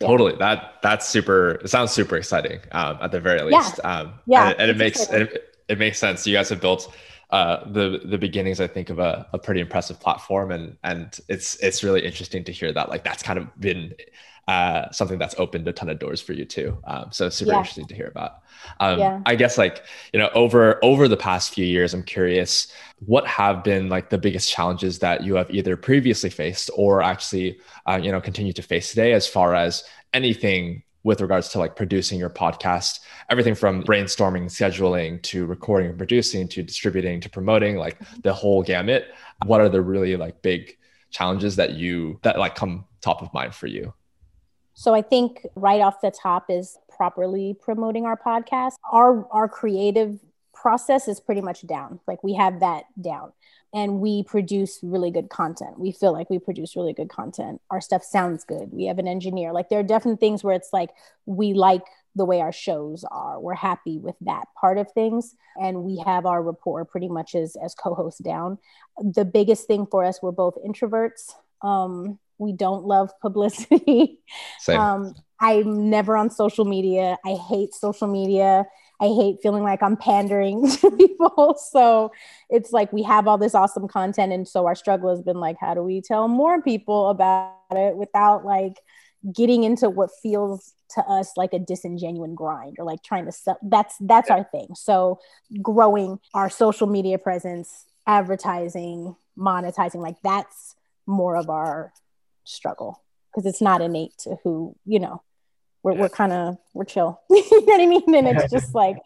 yeah. 0.00 0.08
totally 0.08 0.34
that 0.36 0.74
that's 0.82 1.06
super 1.08 1.52
it 1.62 1.68
sounds 1.68 1.90
super 1.90 2.16
exciting 2.16 2.60
um, 2.72 2.98
at 3.00 3.12
the 3.12 3.20
very 3.20 3.42
least 3.42 3.78
yeah. 3.82 4.00
um 4.00 4.14
yeah 4.26 4.50
and, 4.50 4.60
and 4.60 4.70
it 4.70 4.76
makes 4.76 5.08
it, 5.10 5.54
it 5.68 5.78
makes 5.78 5.98
sense 5.98 6.26
you 6.26 6.34
guys 6.34 6.48
have 6.48 6.60
built 6.60 6.94
uh, 7.30 7.64
the 7.70 8.00
the 8.04 8.18
beginnings, 8.18 8.60
I 8.60 8.66
think, 8.66 8.90
of 8.90 8.98
a, 8.98 9.24
a 9.32 9.38
pretty 9.38 9.60
impressive 9.60 10.00
platform, 10.00 10.50
and 10.50 10.76
and 10.82 11.16
it's 11.28 11.54
it's 11.56 11.84
really 11.84 12.04
interesting 12.04 12.42
to 12.42 12.52
hear 12.52 12.72
that 12.72 12.88
like 12.88 13.04
that's 13.04 13.22
kind 13.22 13.38
of 13.38 13.60
been 13.60 13.94
uh, 14.50 14.90
something 14.90 15.16
that's 15.16 15.36
opened 15.38 15.68
a 15.68 15.72
ton 15.72 15.88
of 15.88 16.00
doors 16.00 16.20
for 16.20 16.32
you 16.32 16.44
too. 16.44 16.76
Um, 16.82 17.06
so 17.12 17.28
super 17.28 17.52
yeah. 17.52 17.58
interesting 17.58 17.86
to 17.86 17.94
hear 17.94 18.08
about. 18.08 18.42
Um, 18.80 18.98
yeah. 18.98 19.20
I 19.24 19.36
guess 19.36 19.56
like 19.56 19.84
you 20.12 20.18
know 20.18 20.28
over 20.34 20.84
over 20.84 21.06
the 21.06 21.16
past 21.16 21.54
few 21.54 21.64
years, 21.64 21.94
I'm 21.94 22.02
curious 22.02 22.72
what 22.98 23.24
have 23.28 23.62
been 23.62 23.88
like 23.88 24.10
the 24.10 24.18
biggest 24.18 24.50
challenges 24.50 24.98
that 24.98 25.22
you 25.22 25.36
have 25.36 25.52
either 25.52 25.76
previously 25.76 26.30
faced 26.30 26.68
or 26.74 27.00
actually 27.00 27.60
uh, 27.86 28.00
you 28.02 28.10
know 28.10 28.20
continue 28.20 28.52
to 28.54 28.62
face 28.62 28.88
today, 28.90 29.12
as 29.12 29.24
far 29.24 29.54
as 29.54 29.84
anything 30.12 30.82
with 31.04 31.20
regards 31.20 31.50
to 31.50 31.58
like 31.60 31.76
producing 31.76 32.18
your 32.18 32.28
podcast 32.28 32.98
everything 33.30 33.54
from 33.54 33.82
brainstorming 33.84 34.46
scheduling 34.46 35.22
to 35.22 35.46
recording 35.46 35.88
and 35.88 35.96
producing 35.96 36.46
to 36.46 36.62
distributing 36.62 37.20
to 37.22 37.30
promoting 37.30 37.76
like 37.76 37.96
the 38.22 38.34
whole 38.34 38.62
gamut 38.62 39.06
what 39.46 39.62
are 39.62 39.70
the 39.70 39.80
really 39.80 40.14
like 40.16 40.42
big 40.42 40.76
challenges 41.10 41.56
that 41.56 41.70
you 41.72 42.18
that 42.20 42.38
like 42.38 42.54
come 42.54 42.84
top 43.00 43.22
of 43.22 43.32
mind 43.32 43.54
for 43.54 43.66
you 43.66 43.94
so 44.74 44.94
I 44.94 45.02
think 45.02 45.46
right 45.54 45.80
off 45.80 46.00
the 46.00 46.10
top 46.10 46.46
is 46.48 46.78
properly 46.88 47.56
promoting 47.60 48.04
our 48.06 48.16
podcast. 48.16 48.74
Our 48.92 49.26
our 49.30 49.48
creative 49.48 50.18
process 50.54 51.08
is 51.08 51.20
pretty 51.20 51.40
much 51.40 51.66
down. 51.66 52.00
Like 52.06 52.22
we 52.22 52.34
have 52.34 52.60
that 52.60 52.84
down 53.00 53.32
and 53.72 54.00
we 54.00 54.22
produce 54.24 54.80
really 54.82 55.10
good 55.10 55.30
content. 55.30 55.78
We 55.78 55.92
feel 55.92 56.12
like 56.12 56.28
we 56.28 56.38
produce 56.38 56.76
really 56.76 56.92
good 56.92 57.08
content. 57.08 57.60
Our 57.70 57.80
stuff 57.80 58.02
sounds 58.02 58.44
good. 58.44 58.70
We 58.72 58.86
have 58.86 58.98
an 58.98 59.08
engineer. 59.08 59.52
Like 59.52 59.68
there 59.68 59.78
are 59.78 59.84
definitely 59.84 60.18
things 60.18 60.42
where 60.42 60.54
it's 60.54 60.72
like 60.72 60.90
we 61.24 61.54
like 61.54 61.84
the 62.16 62.24
way 62.24 62.40
our 62.40 62.52
shows 62.52 63.04
are. 63.10 63.40
We're 63.40 63.54
happy 63.54 63.98
with 63.98 64.16
that 64.22 64.46
part 64.60 64.78
of 64.78 64.90
things. 64.92 65.34
And 65.60 65.84
we 65.84 66.02
have 66.04 66.26
our 66.26 66.42
rapport 66.42 66.84
pretty 66.84 67.08
much 67.08 67.34
as, 67.34 67.56
as 67.62 67.74
co-hosts 67.74 68.20
down. 68.20 68.58
The 68.98 69.24
biggest 69.24 69.66
thing 69.66 69.86
for 69.86 70.04
us, 70.04 70.20
we're 70.20 70.32
both 70.32 70.58
introverts. 70.66 71.32
Um, 71.62 72.18
we 72.40 72.52
don't 72.52 72.84
love 72.84 73.10
publicity. 73.20 74.18
Um, 74.78 75.14
I'm 75.40 75.90
never 75.90 76.16
on 76.16 76.30
social 76.30 76.64
media. 76.64 77.16
I 77.24 77.34
hate 77.34 77.74
social 77.74 78.06
media. 78.06 78.66
I 79.00 79.06
hate 79.06 79.38
feeling 79.42 79.62
like 79.62 79.82
I'm 79.82 79.96
pandering 79.96 80.68
to 80.76 80.90
people. 80.90 81.58
So 81.72 82.12
it's 82.50 82.72
like 82.72 82.92
we 82.92 83.02
have 83.02 83.26
all 83.26 83.38
this 83.38 83.54
awesome 83.54 83.88
content. 83.88 84.32
And 84.32 84.46
so 84.46 84.66
our 84.66 84.74
struggle 84.74 85.10
has 85.10 85.22
been 85.22 85.40
like, 85.40 85.56
how 85.58 85.74
do 85.74 85.82
we 85.82 86.02
tell 86.02 86.28
more 86.28 86.60
people 86.60 87.08
about 87.08 87.54
it 87.70 87.96
without 87.96 88.44
like 88.44 88.74
getting 89.34 89.64
into 89.64 89.88
what 89.90 90.10
feels 90.22 90.74
to 90.90 91.02
us 91.02 91.32
like 91.36 91.52
a 91.52 91.58
disingenuous 91.58 92.30
grind 92.34 92.76
or 92.78 92.84
like 92.84 93.02
trying 93.02 93.24
to 93.24 93.32
sell 93.32 93.58
that's 93.62 93.96
that's 94.00 94.30
our 94.30 94.44
thing. 94.44 94.68
So 94.74 95.20
growing 95.62 96.18
our 96.34 96.50
social 96.50 96.86
media 96.86 97.18
presence, 97.18 97.86
advertising, 98.06 99.16
monetizing, 99.38 100.02
like 100.02 100.16
that's 100.22 100.74
more 101.06 101.36
of 101.36 101.48
our 101.48 101.92
struggle 102.44 103.02
because 103.30 103.46
it's 103.46 103.60
not 103.60 103.80
innate 103.80 104.16
to 104.18 104.36
who, 104.42 104.76
you 104.84 104.98
know, 104.98 105.22
we're, 105.82 105.94
we're 105.94 106.08
kind 106.08 106.32
of 106.32 106.58
we're 106.74 106.84
chill. 106.84 107.20
You 107.30 107.66
know 107.66 107.72
what 107.72 107.80
i 107.80 107.86
mean? 107.86 108.14
And 108.14 108.28
it's 108.28 108.52
just 108.52 108.74
like 108.74 108.98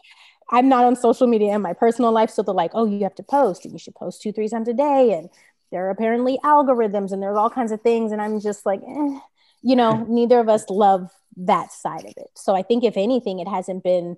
i'm 0.50 0.68
not 0.68 0.84
on 0.84 0.96
social 0.96 1.26
media 1.26 1.54
in 1.54 1.62
my 1.62 1.72
personal 1.72 2.12
life 2.12 2.30
so 2.30 2.42
they're 2.42 2.54
like 2.54 2.70
oh 2.74 2.84
you 2.84 3.02
have 3.02 3.14
to 3.14 3.22
post 3.22 3.64
and 3.64 3.72
you 3.72 3.78
should 3.78 3.94
post 3.94 4.22
two 4.22 4.32
three 4.32 4.48
times 4.48 4.68
a 4.68 4.74
day 4.74 5.12
and 5.12 5.28
there 5.70 5.86
are 5.86 5.90
apparently 5.90 6.38
algorithms 6.44 7.12
and 7.12 7.22
there's 7.22 7.36
all 7.36 7.50
kinds 7.50 7.72
of 7.72 7.80
things 7.80 8.12
and 8.12 8.20
i'm 8.20 8.40
just 8.40 8.66
like 8.66 8.80
eh. 8.82 9.18
you 9.62 9.76
know 9.76 10.04
neither 10.08 10.38
of 10.38 10.48
us 10.48 10.68
love 10.68 11.10
that 11.36 11.72
side 11.72 12.04
of 12.04 12.14
it. 12.16 12.30
So 12.36 12.54
i 12.54 12.62
think 12.62 12.84
if 12.84 12.96
anything 12.96 13.40
it 13.40 13.48
hasn't 13.48 13.82
been 13.82 14.16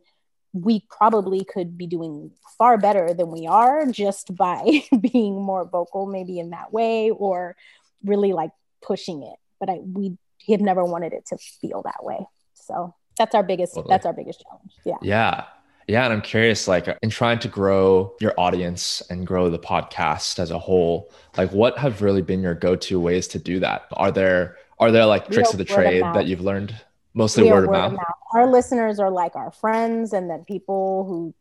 we 0.52 0.84
probably 0.88 1.44
could 1.44 1.76
be 1.76 1.86
doing 1.86 2.30
far 2.56 2.78
better 2.78 3.12
than 3.12 3.30
we 3.30 3.46
are 3.46 3.86
just 3.86 4.34
by 4.34 4.82
being 5.00 5.40
more 5.40 5.64
vocal 5.66 6.06
maybe 6.06 6.38
in 6.38 6.50
that 6.50 6.72
way 6.72 7.10
or 7.10 7.56
really 8.04 8.32
like 8.32 8.50
pushing 8.86 9.22
it 9.22 9.36
but 9.58 9.68
i 9.68 9.78
we 9.92 10.16
have 10.48 10.60
never 10.60 10.84
wanted 10.84 11.12
it 11.12 11.26
to 11.26 11.36
feel 11.38 11.82
that 11.82 12.04
way 12.04 12.26
so 12.54 12.94
that's 13.18 13.34
our 13.34 13.42
biggest 13.42 13.74
totally. 13.74 13.92
that's 13.92 14.06
our 14.06 14.12
biggest 14.12 14.42
challenge. 14.42 14.72
Yeah. 14.84 14.96
Yeah. 15.02 15.44
Yeah. 15.88 16.04
And 16.04 16.12
I'm 16.12 16.20
curious, 16.20 16.66
like 16.66 16.88
in 17.02 17.10
trying 17.10 17.38
to 17.40 17.48
grow 17.48 18.14
your 18.20 18.34
audience 18.36 19.02
and 19.08 19.26
grow 19.26 19.50
the 19.50 19.58
podcast 19.58 20.38
as 20.38 20.50
a 20.50 20.58
whole, 20.58 21.10
like 21.36 21.50
what 21.52 21.78
have 21.78 22.02
really 22.02 22.22
been 22.22 22.42
your 22.42 22.54
go-to 22.54 22.98
ways 23.00 23.28
to 23.28 23.38
do 23.38 23.60
that? 23.60 23.86
Are 23.92 24.10
there 24.10 24.56
are 24.78 24.90
there 24.90 25.06
like 25.06 25.30
tricks 25.30 25.52
of 25.52 25.58
the 25.58 25.64
trade 25.64 26.02
of 26.02 26.14
that 26.14 26.26
you've 26.26 26.40
learned? 26.40 26.74
Mostly 27.14 27.50
word, 27.50 27.64
of, 27.64 27.70
mouth. 27.70 27.92
of 27.92 27.98
mouth. 27.98 28.06
Our 28.34 28.46
listeners 28.46 28.98
are 28.98 29.10
like 29.10 29.36
our 29.36 29.50
friends 29.50 30.12
and 30.12 30.28
then 30.28 30.44
people 30.44 31.04
who 31.08 31.34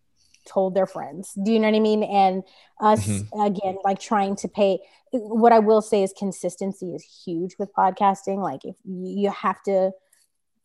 told 0.46 0.76
their 0.76 0.88
friends. 0.88 1.34
Do 1.44 1.52
you 1.52 1.60
know 1.60 1.70
what 1.70 1.76
I 1.76 1.80
mean? 1.80 2.04
And 2.04 2.44
us 2.80 3.06
mm-hmm. 3.06 3.42
again, 3.42 3.78
like 3.84 4.00
trying 4.00 4.36
to 4.38 4.48
pay. 4.48 4.80
What 5.12 5.54
I 5.54 5.60
will 5.60 5.82
say 5.82 6.04
is 6.04 6.14
consistency 6.18 6.94
is 6.94 7.04
huge 7.26 7.56
with 7.58 7.74
podcasting. 7.74 8.42
Like 8.42 8.66
if 8.66 8.76
you 8.84 9.32
have 9.32 9.62
to 9.64 9.92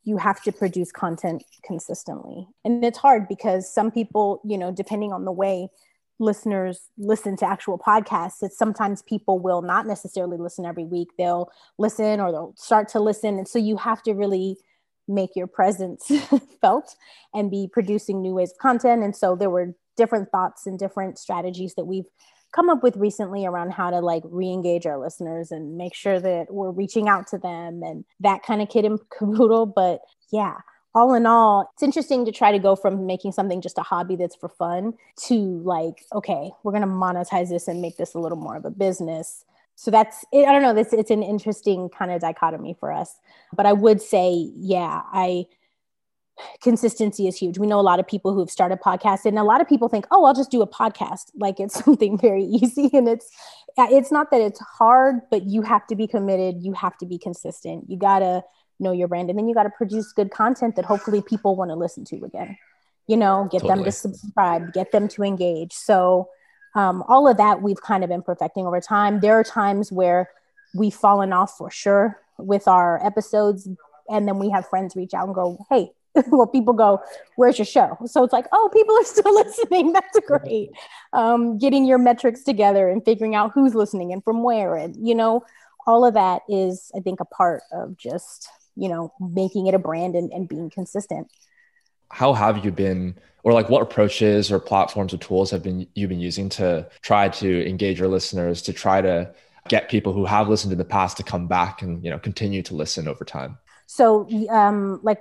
you 0.04 0.16
have 0.16 0.42
to 0.42 0.52
produce 0.52 0.90
content 0.92 1.44
consistently. 1.64 2.48
And 2.64 2.84
it's 2.84 2.98
hard 2.98 3.28
because 3.28 3.72
some 3.72 3.90
people, 3.90 4.40
you 4.44 4.56
know, 4.56 4.72
depending 4.72 5.12
on 5.12 5.24
the 5.24 5.32
way 5.32 5.68
listeners 6.18 6.88
listen 6.98 7.36
to 7.36 7.46
actual 7.46 7.78
podcasts, 7.78 8.42
it's 8.42 8.56
sometimes 8.56 9.02
people 9.02 9.38
will 9.38 9.62
not 9.62 9.86
necessarily 9.86 10.36
listen 10.36 10.64
every 10.64 10.84
week. 10.84 11.08
They'll 11.18 11.50
listen 11.78 12.20
or 12.20 12.32
they'll 12.32 12.54
start 12.56 12.88
to 12.90 13.00
listen. 13.00 13.38
And 13.38 13.46
so 13.46 13.58
you 13.58 13.76
have 13.76 14.02
to 14.04 14.12
really 14.12 14.56
make 15.10 15.36
your 15.36 15.46
presence 15.46 16.10
felt 16.60 16.94
and 17.34 17.50
be 17.50 17.68
producing 17.70 18.22
new 18.22 18.34
ways 18.34 18.52
of 18.52 18.58
content. 18.58 19.02
And 19.02 19.14
so 19.14 19.36
there 19.36 19.50
were 19.50 19.74
different 19.96 20.30
thoughts 20.30 20.66
and 20.66 20.78
different 20.78 21.18
strategies 21.18 21.74
that 21.74 21.84
we've 21.84 22.06
come 22.52 22.68
up 22.68 22.82
with 22.82 22.96
recently 22.96 23.46
around 23.46 23.72
how 23.72 23.90
to 23.90 24.00
like 24.00 24.22
re-engage 24.26 24.86
our 24.86 24.98
listeners 24.98 25.50
and 25.50 25.76
make 25.76 25.94
sure 25.94 26.18
that 26.18 26.46
we're 26.50 26.70
reaching 26.70 27.08
out 27.08 27.26
to 27.28 27.38
them 27.38 27.82
and 27.82 28.04
that 28.18 28.42
kind 28.42 28.60
of 28.62 28.68
kid 28.68 28.84
and 28.84 28.98
caboodle 29.18 29.66
but 29.66 30.00
yeah 30.32 30.56
all 30.94 31.14
in 31.14 31.26
all 31.26 31.70
it's 31.72 31.82
interesting 31.82 32.24
to 32.24 32.32
try 32.32 32.50
to 32.50 32.58
go 32.58 32.74
from 32.74 33.06
making 33.06 33.30
something 33.30 33.60
just 33.60 33.78
a 33.78 33.82
hobby 33.82 34.16
that's 34.16 34.34
for 34.34 34.48
fun 34.48 34.92
to 35.16 35.60
like 35.62 36.04
okay 36.12 36.50
we're 36.64 36.72
going 36.72 36.82
to 36.82 36.88
monetize 36.88 37.48
this 37.48 37.68
and 37.68 37.80
make 37.80 37.96
this 37.96 38.14
a 38.14 38.18
little 38.18 38.38
more 38.38 38.56
of 38.56 38.64
a 38.64 38.70
business 38.70 39.44
so 39.80 39.90
that's 39.90 40.24
i 40.34 40.44
don't 40.44 40.62
know 40.62 40.74
this 40.74 40.92
it's 40.92 41.10
an 41.10 41.22
interesting 41.22 41.88
kind 41.88 42.10
of 42.10 42.20
dichotomy 42.20 42.76
for 42.78 42.92
us 42.92 43.18
but 43.54 43.64
i 43.66 43.72
would 43.72 44.00
say 44.02 44.50
yeah 44.54 45.02
i 45.12 45.46
consistency 46.62 47.26
is 47.26 47.36
huge. 47.36 47.58
We 47.58 47.66
know 47.66 47.80
a 47.80 47.82
lot 47.82 48.00
of 48.00 48.06
people 48.06 48.32
who 48.32 48.40
have 48.40 48.50
started 48.50 48.80
podcasts 48.80 49.24
and 49.24 49.38
a 49.38 49.44
lot 49.44 49.60
of 49.60 49.68
people 49.68 49.88
think, 49.88 50.06
"Oh, 50.10 50.24
I'll 50.24 50.34
just 50.34 50.50
do 50.50 50.62
a 50.62 50.66
podcast." 50.66 51.30
Like 51.38 51.60
it's 51.60 51.82
something 51.84 52.18
very 52.18 52.44
easy 52.62 52.90
and 52.92 53.08
it's 53.08 53.28
uh, 53.78 53.86
it's 53.90 54.12
not 54.12 54.30
that 54.30 54.40
it's 54.40 54.60
hard, 54.60 55.16
but 55.30 55.44
you 55.44 55.62
have 55.62 55.86
to 55.88 55.96
be 55.96 56.06
committed, 56.06 56.62
you 56.62 56.72
have 56.74 56.96
to 56.98 57.06
be 57.06 57.18
consistent. 57.18 57.84
You 57.88 57.96
got 57.96 58.20
to 58.20 58.42
know 58.78 58.92
your 58.92 59.08
brand 59.08 59.30
and 59.30 59.38
then 59.38 59.48
you 59.48 59.54
got 59.54 59.64
to 59.64 59.70
produce 59.70 60.12
good 60.12 60.30
content 60.30 60.76
that 60.76 60.84
hopefully 60.84 61.22
people 61.22 61.56
want 61.56 61.70
to 61.70 61.76
listen 61.76 62.04
to 62.06 62.24
again. 62.24 62.56
You 63.06 63.16
know, 63.16 63.48
get 63.50 63.62
totally. 63.62 63.76
them 63.76 63.84
to 63.84 63.92
subscribe, 63.92 64.72
get 64.72 64.92
them 64.92 65.08
to 65.08 65.22
engage. 65.22 65.72
So 65.72 66.28
um, 66.74 67.02
all 67.08 67.28
of 67.28 67.36
that 67.36 67.62
we've 67.62 67.80
kind 67.80 68.04
of 68.04 68.10
been 68.10 68.22
perfecting 68.22 68.66
over 68.66 68.80
time. 68.80 69.20
There 69.20 69.38
are 69.38 69.44
times 69.44 69.90
where 69.90 70.30
we've 70.74 70.94
fallen 70.94 71.32
off 71.32 71.56
for 71.56 71.70
sure 71.70 72.20
with 72.38 72.68
our 72.68 73.04
episodes 73.04 73.68
and 74.08 74.26
then 74.26 74.38
we 74.38 74.50
have 74.50 74.68
friends 74.68 74.96
reach 74.96 75.14
out 75.14 75.26
and 75.26 75.34
go, 75.34 75.64
"Hey, 75.68 75.92
well, 76.28 76.46
people 76.46 76.74
go, 76.74 77.00
Where's 77.36 77.58
your 77.58 77.66
show? 77.66 77.96
So 78.06 78.24
it's 78.24 78.32
like, 78.32 78.46
Oh, 78.52 78.70
people 78.72 78.96
are 78.96 79.04
still 79.04 79.34
listening. 79.34 79.92
That's 79.92 80.18
great. 80.26 80.70
Um, 81.12 81.58
getting 81.58 81.84
your 81.84 81.98
metrics 81.98 82.42
together 82.42 82.88
and 82.88 83.04
figuring 83.04 83.34
out 83.34 83.52
who's 83.54 83.74
listening 83.74 84.12
and 84.12 84.22
from 84.22 84.42
where. 84.42 84.74
And, 84.74 84.96
you 85.06 85.14
know, 85.14 85.44
all 85.86 86.04
of 86.04 86.14
that 86.14 86.42
is, 86.48 86.90
I 86.94 87.00
think, 87.00 87.20
a 87.20 87.24
part 87.24 87.62
of 87.72 87.96
just, 87.96 88.48
you 88.76 88.88
know, 88.88 89.12
making 89.20 89.66
it 89.66 89.74
a 89.74 89.78
brand 89.78 90.14
and, 90.14 90.32
and 90.32 90.48
being 90.48 90.70
consistent. 90.70 91.28
How 92.10 92.32
have 92.32 92.64
you 92.64 92.70
been, 92.70 93.16
or 93.42 93.52
like 93.52 93.68
what 93.70 93.82
approaches 93.82 94.50
or 94.50 94.58
platforms 94.58 95.14
or 95.14 95.18
tools 95.18 95.50
have 95.50 95.62
been 95.62 95.86
you've 95.94 96.10
been 96.10 96.20
using 96.20 96.48
to 96.50 96.88
try 97.02 97.28
to 97.28 97.68
engage 97.68 97.98
your 97.98 98.08
listeners, 98.08 98.62
to 98.62 98.72
try 98.72 99.00
to 99.00 99.32
get 99.68 99.88
people 99.88 100.12
who 100.12 100.24
have 100.24 100.48
listened 100.48 100.72
in 100.72 100.78
the 100.78 100.84
past 100.84 101.16
to 101.16 101.22
come 101.22 101.46
back 101.46 101.82
and 101.82 102.04
you 102.04 102.10
know 102.10 102.18
continue 102.18 102.62
to 102.62 102.74
listen 102.74 103.08
over 103.08 103.24
time? 103.24 103.58
So, 103.86 104.28
um, 104.50 105.00
like 105.02 105.18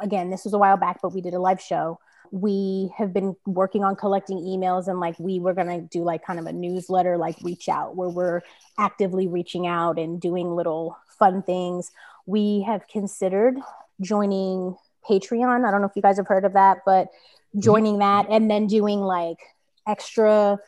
again, 0.00 0.30
this 0.30 0.44
was 0.44 0.52
a 0.52 0.58
while 0.58 0.76
back, 0.76 1.00
but 1.00 1.14
we 1.14 1.20
did 1.20 1.34
a 1.34 1.38
live 1.38 1.60
show. 1.60 1.98
We 2.30 2.92
have 2.96 3.12
been 3.12 3.36
working 3.46 3.84
on 3.84 3.96
collecting 3.96 4.38
emails, 4.38 4.88
and 4.88 5.00
like 5.00 5.18
we 5.18 5.38
were 5.38 5.54
gonna 5.54 5.82
do 5.82 6.02
like 6.02 6.24
kind 6.24 6.38
of 6.38 6.46
a 6.46 6.52
newsletter, 6.52 7.16
like 7.18 7.36
reach 7.42 7.68
out, 7.68 7.94
where 7.96 8.08
we're 8.08 8.40
actively 8.78 9.28
reaching 9.28 9.66
out 9.66 9.98
and 9.98 10.20
doing 10.20 10.54
little 10.54 10.96
fun 11.18 11.42
things. 11.42 11.90
We 12.26 12.62
have 12.62 12.88
considered 12.88 13.58
joining 14.00 14.76
Patreon. 15.08 15.66
I 15.66 15.70
don't 15.70 15.80
know 15.80 15.88
if 15.88 15.96
you 15.96 16.02
guys 16.02 16.16
have 16.16 16.26
heard 16.26 16.44
of 16.44 16.54
that, 16.54 16.78
but 16.84 17.06
mm-hmm. 17.06 17.60
joining 17.60 17.98
that 17.98 18.26
and 18.30 18.50
then 18.50 18.66
doing 18.66 19.00
like 19.00 19.38
extra 19.86 20.58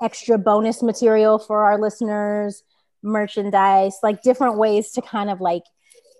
extra 0.00 0.38
bonus 0.38 0.82
material 0.82 1.38
for 1.38 1.64
our 1.64 1.76
listeners 1.76 2.62
merchandise 3.02 3.98
like 4.02 4.22
different 4.22 4.56
ways 4.56 4.92
to 4.92 5.02
kind 5.02 5.28
of 5.28 5.40
like 5.40 5.62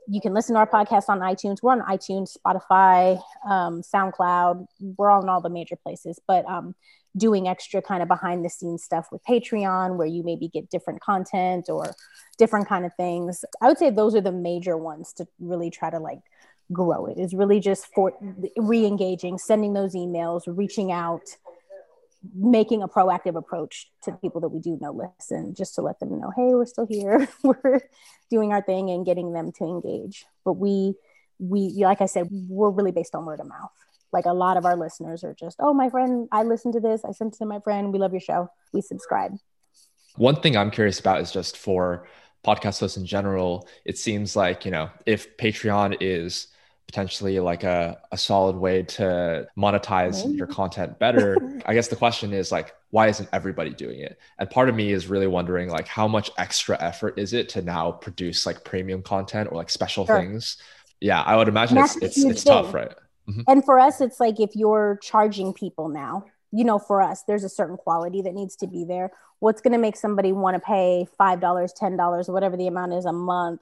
you 0.08 0.20
can 0.20 0.32
listen 0.32 0.54
to 0.54 0.58
our 0.58 0.66
podcast 0.66 1.08
on 1.08 1.20
iTunes. 1.20 1.58
We're 1.62 1.72
on 1.72 1.82
iTunes, 1.82 2.34
Spotify, 2.34 3.20
um, 3.46 3.82
SoundCloud. 3.82 4.66
We're 4.96 5.10
on 5.10 5.28
all 5.28 5.42
the 5.42 5.50
major 5.50 5.76
places, 5.76 6.18
but 6.26 6.46
um, 6.46 6.74
doing 7.16 7.46
extra 7.46 7.82
kind 7.82 8.02
of 8.02 8.08
behind 8.08 8.44
the 8.44 8.48
scenes 8.48 8.82
stuff 8.82 9.08
with 9.12 9.22
Patreon, 9.28 9.96
where 9.96 10.06
you 10.06 10.22
maybe 10.22 10.48
get 10.48 10.70
different 10.70 11.00
content 11.02 11.68
or 11.68 11.94
different 12.38 12.68
kind 12.68 12.86
of 12.86 12.94
things. 12.94 13.44
I 13.60 13.68
would 13.68 13.76
say 13.76 13.90
those 13.90 14.14
are 14.14 14.22
the 14.22 14.32
major 14.32 14.78
ones 14.78 15.12
to 15.14 15.26
really 15.38 15.70
try 15.70 15.90
to 15.90 15.98
like 15.98 16.20
grow 16.72 17.06
it. 17.06 17.18
Is 17.18 17.34
really 17.34 17.60
just 17.60 17.86
for 17.94 18.12
re-engaging, 18.56 19.38
sending 19.38 19.72
those 19.72 19.94
emails, 19.94 20.42
reaching 20.46 20.92
out, 20.92 21.22
making 22.34 22.82
a 22.82 22.88
proactive 22.88 23.36
approach 23.36 23.90
to 24.02 24.12
people 24.12 24.40
that 24.40 24.48
we 24.48 24.60
do 24.60 24.76
know 24.80 24.92
listen 24.92 25.54
just 25.54 25.74
to 25.76 25.82
let 25.82 26.00
them 26.00 26.18
know 26.18 26.32
hey 26.36 26.54
we're 26.54 26.66
still 26.66 26.86
here. 26.86 27.28
We're 27.44 27.80
doing 28.30 28.52
our 28.52 28.62
thing 28.62 28.90
and 28.90 29.06
getting 29.06 29.32
them 29.32 29.52
to 29.58 29.64
engage. 29.64 30.26
But 30.44 30.54
we 30.54 30.94
we 31.38 31.70
like 31.78 32.00
i 32.00 32.06
said 32.06 32.26
we're 32.30 32.70
really 32.70 32.90
based 32.90 33.14
on 33.14 33.24
word 33.24 33.40
of 33.40 33.46
mouth. 33.46 33.70
Like 34.12 34.26
a 34.26 34.32
lot 34.32 34.56
of 34.56 34.66
our 34.66 34.76
listeners 34.76 35.22
are 35.22 35.34
just 35.34 35.56
oh 35.60 35.72
my 35.72 35.88
friend 35.90 36.28
i 36.32 36.42
listened 36.42 36.74
to 36.74 36.80
this. 36.80 37.04
I 37.04 37.12
sent 37.12 37.34
it 37.34 37.38
to 37.38 37.46
my 37.46 37.60
friend. 37.60 37.92
We 37.92 37.98
love 37.98 38.12
your 38.12 38.20
show. 38.20 38.50
We 38.72 38.80
subscribe. 38.80 39.36
One 40.16 40.40
thing 40.40 40.56
i'm 40.56 40.70
curious 40.70 40.98
about 40.98 41.20
is 41.20 41.30
just 41.30 41.56
for 41.56 42.08
podcast 42.44 42.80
hosts 42.80 42.96
in 42.96 43.04
general 43.04 43.68
it 43.84 43.98
seems 43.98 44.36
like 44.36 44.64
you 44.64 44.70
know 44.70 44.90
if 45.06 45.36
patreon 45.36 45.96
is 46.00 46.48
potentially 46.88 47.38
like 47.38 47.64
a, 47.64 47.98
a 48.10 48.18
solid 48.18 48.56
way 48.56 48.82
to 48.82 49.46
monetize 49.56 50.36
your 50.36 50.46
content 50.46 50.98
better. 50.98 51.36
I 51.66 51.74
guess 51.74 51.88
the 51.88 51.96
question 51.96 52.32
is 52.32 52.50
like 52.50 52.74
why 52.90 53.08
isn't 53.08 53.28
everybody 53.34 53.70
doing 53.70 54.00
it? 54.00 54.18
And 54.38 54.48
part 54.48 54.70
of 54.70 54.74
me 54.74 54.92
is 54.92 55.06
really 55.06 55.26
wondering 55.26 55.68
like 55.68 55.86
how 55.86 56.08
much 56.08 56.30
extra 56.38 56.80
effort 56.80 57.18
is 57.18 57.34
it 57.34 57.50
to 57.50 57.62
now 57.62 57.92
produce 57.92 58.46
like 58.46 58.64
premium 58.64 59.02
content 59.02 59.50
or 59.52 59.56
like 59.56 59.68
special 59.68 60.06
sure. 60.06 60.18
things? 60.18 60.56
Yeah 61.00 61.22
i 61.22 61.36
would 61.36 61.46
imagine 61.46 61.78
it's 61.78 61.96
it's, 61.98 62.24
it's 62.24 62.42
tough 62.42 62.74
right? 62.74 62.92
Mm-hmm. 63.28 63.42
and 63.46 63.64
for 63.64 63.78
us 63.78 64.00
it's 64.00 64.18
like 64.18 64.40
if 64.40 64.56
you're 64.56 64.98
charging 65.00 65.52
people 65.52 65.88
now 65.88 66.24
you 66.50 66.64
know 66.64 66.80
for 66.80 67.00
us 67.00 67.22
there's 67.22 67.44
a 67.44 67.48
certain 67.48 67.76
quality 67.76 68.22
that 68.22 68.34
needs 68.34 68.56
to 68.56 68.66
be 68.66 68.84
there. 68.84 69.12
What's 69.40 69.60
going 69.60 69.74
to 69.74 69.78
make 69.78 69.94
somebody 69.94 70.32
want 70.32 70.56
to 70.56 70.60
pay 70.60 71.06
five 71.16 71.40
dollars 71.40 71.72
ten 71.72 71.96
dollars 71.96 72.28
whatever 72.28 72.56
the 72.56 72.66
amount 72.66 72.94
is 72.94 73.04
a 73.04 73.12
month 73.12 73.60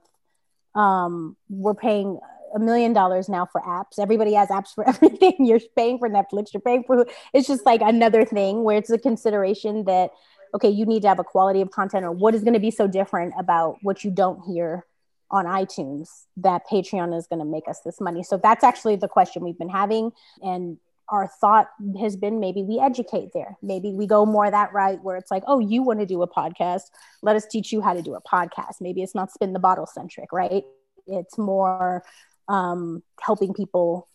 um, 0.77 1.37
we're 1.49 1.75
paying 1.75 2.21
a 2.57 2.59
million 2.59 2.93
dollars 2.93 3.29
now 3.29 3.47
for 3.47 3.61
apps. 3.61 4.01
Everybody 4.01 4.33
has 4.33 4.49
apps 4.49 4.75
for 4.75 4.89
everything. 4.89 5.35
You're 5.39 5.61
paying 5.77 5.99
for 5.99 6.09
Netflix, 6.09 6.53
you're 6.53 6.61
paying 6.61 6.83
for 6.85 7.07
it's 7.33 7.47
just 7.47 7.65
like 7.65 7.83
another 7.83 8.25
thing 8.25 8.65
where 8.65 8.77
it's 8.77 8.91
a 8.91 8.99
consideration 8.99 9.85
that 9.85 10.11
okay, 10.55 10.71
you 10.71 10.87
need 10.87 11.03
to 11.03 11.09
have 11.09 11.19
a 11.19 11.25
quality 11.25 11.61
of 11.61 11.71
content 11.71 12.05
or 12.05 12.11
what 12.11 12.35
is 12.35 12.43
going 12.43 12.55
to 12.55 12.61
be 12.61 12.71
so 12.71 12.87
different 12.87 13.35
about 13.39 13.77
what 13.83 14.03
you 14.03 14.11
don't 14.11 14.43
hear 14.47 14.87
on 15.31 15.45
iTunes 15.45 16.09
that 16.37 16.63
Patreon 16.71 17.17
is 17.17 17.27
going 17.27 17.41
to 17.41 17.45
make 17.45 17.69
us 17.69 17.81
this 17.85 18.01
money. 18.01 18.23
So 18.23 18.39
that's 18.39 18.65
actually 18.65 18.97
the 18.97 19.09
question 19.09 19.45
we've 19.45 19.59
been 19.59 19.69
having 19.69 20.13
and 20.41 20.79
our 21.09 21.29
thought 21.41 21.69
has 22.01 22.17
been 22.17 22.41
maybe 22.41 22.63
we 22.63 22.81
educate 22.81 23.31
there. 23.33 23.57
Maybe 23.63 23.93
we 23.93 24.07
go 24.07 24.27
more 24.27 24.51
that 24.51 24.73
right 24.73 25.01
where 25.03 25.17
it's 25.17 25.31
like, 25.31 25.45
oh, 25.47 25.59
you 25.61 25.83
want 25.83 26.01
to 26.01 26.07
do 26.07 26.23
a 26.23 26.29
podcast? 26.29 26.83
Let 27.23 27.37
us 27.37 27.47
teach 27.47 27.73
you 27.73 27.81
how 27.81 27.95
to 27.95 28.03
do 28.03 28.15
a 28.15 28.23
podcast. 28.23 28.81
Maybe 28.81 29.03
it's 29.03 29.15
not 29.15 29.31
spin 29.31 29.53
the 29.53 29.59
bottle 29.59 29.87
centric, 29.87 30.33
right? 30.33 30.65
It's 31.07 31.39
more 31.39 32.03
um, 32.49 33.03
helping 33.21 33.55
people 33.55 34.09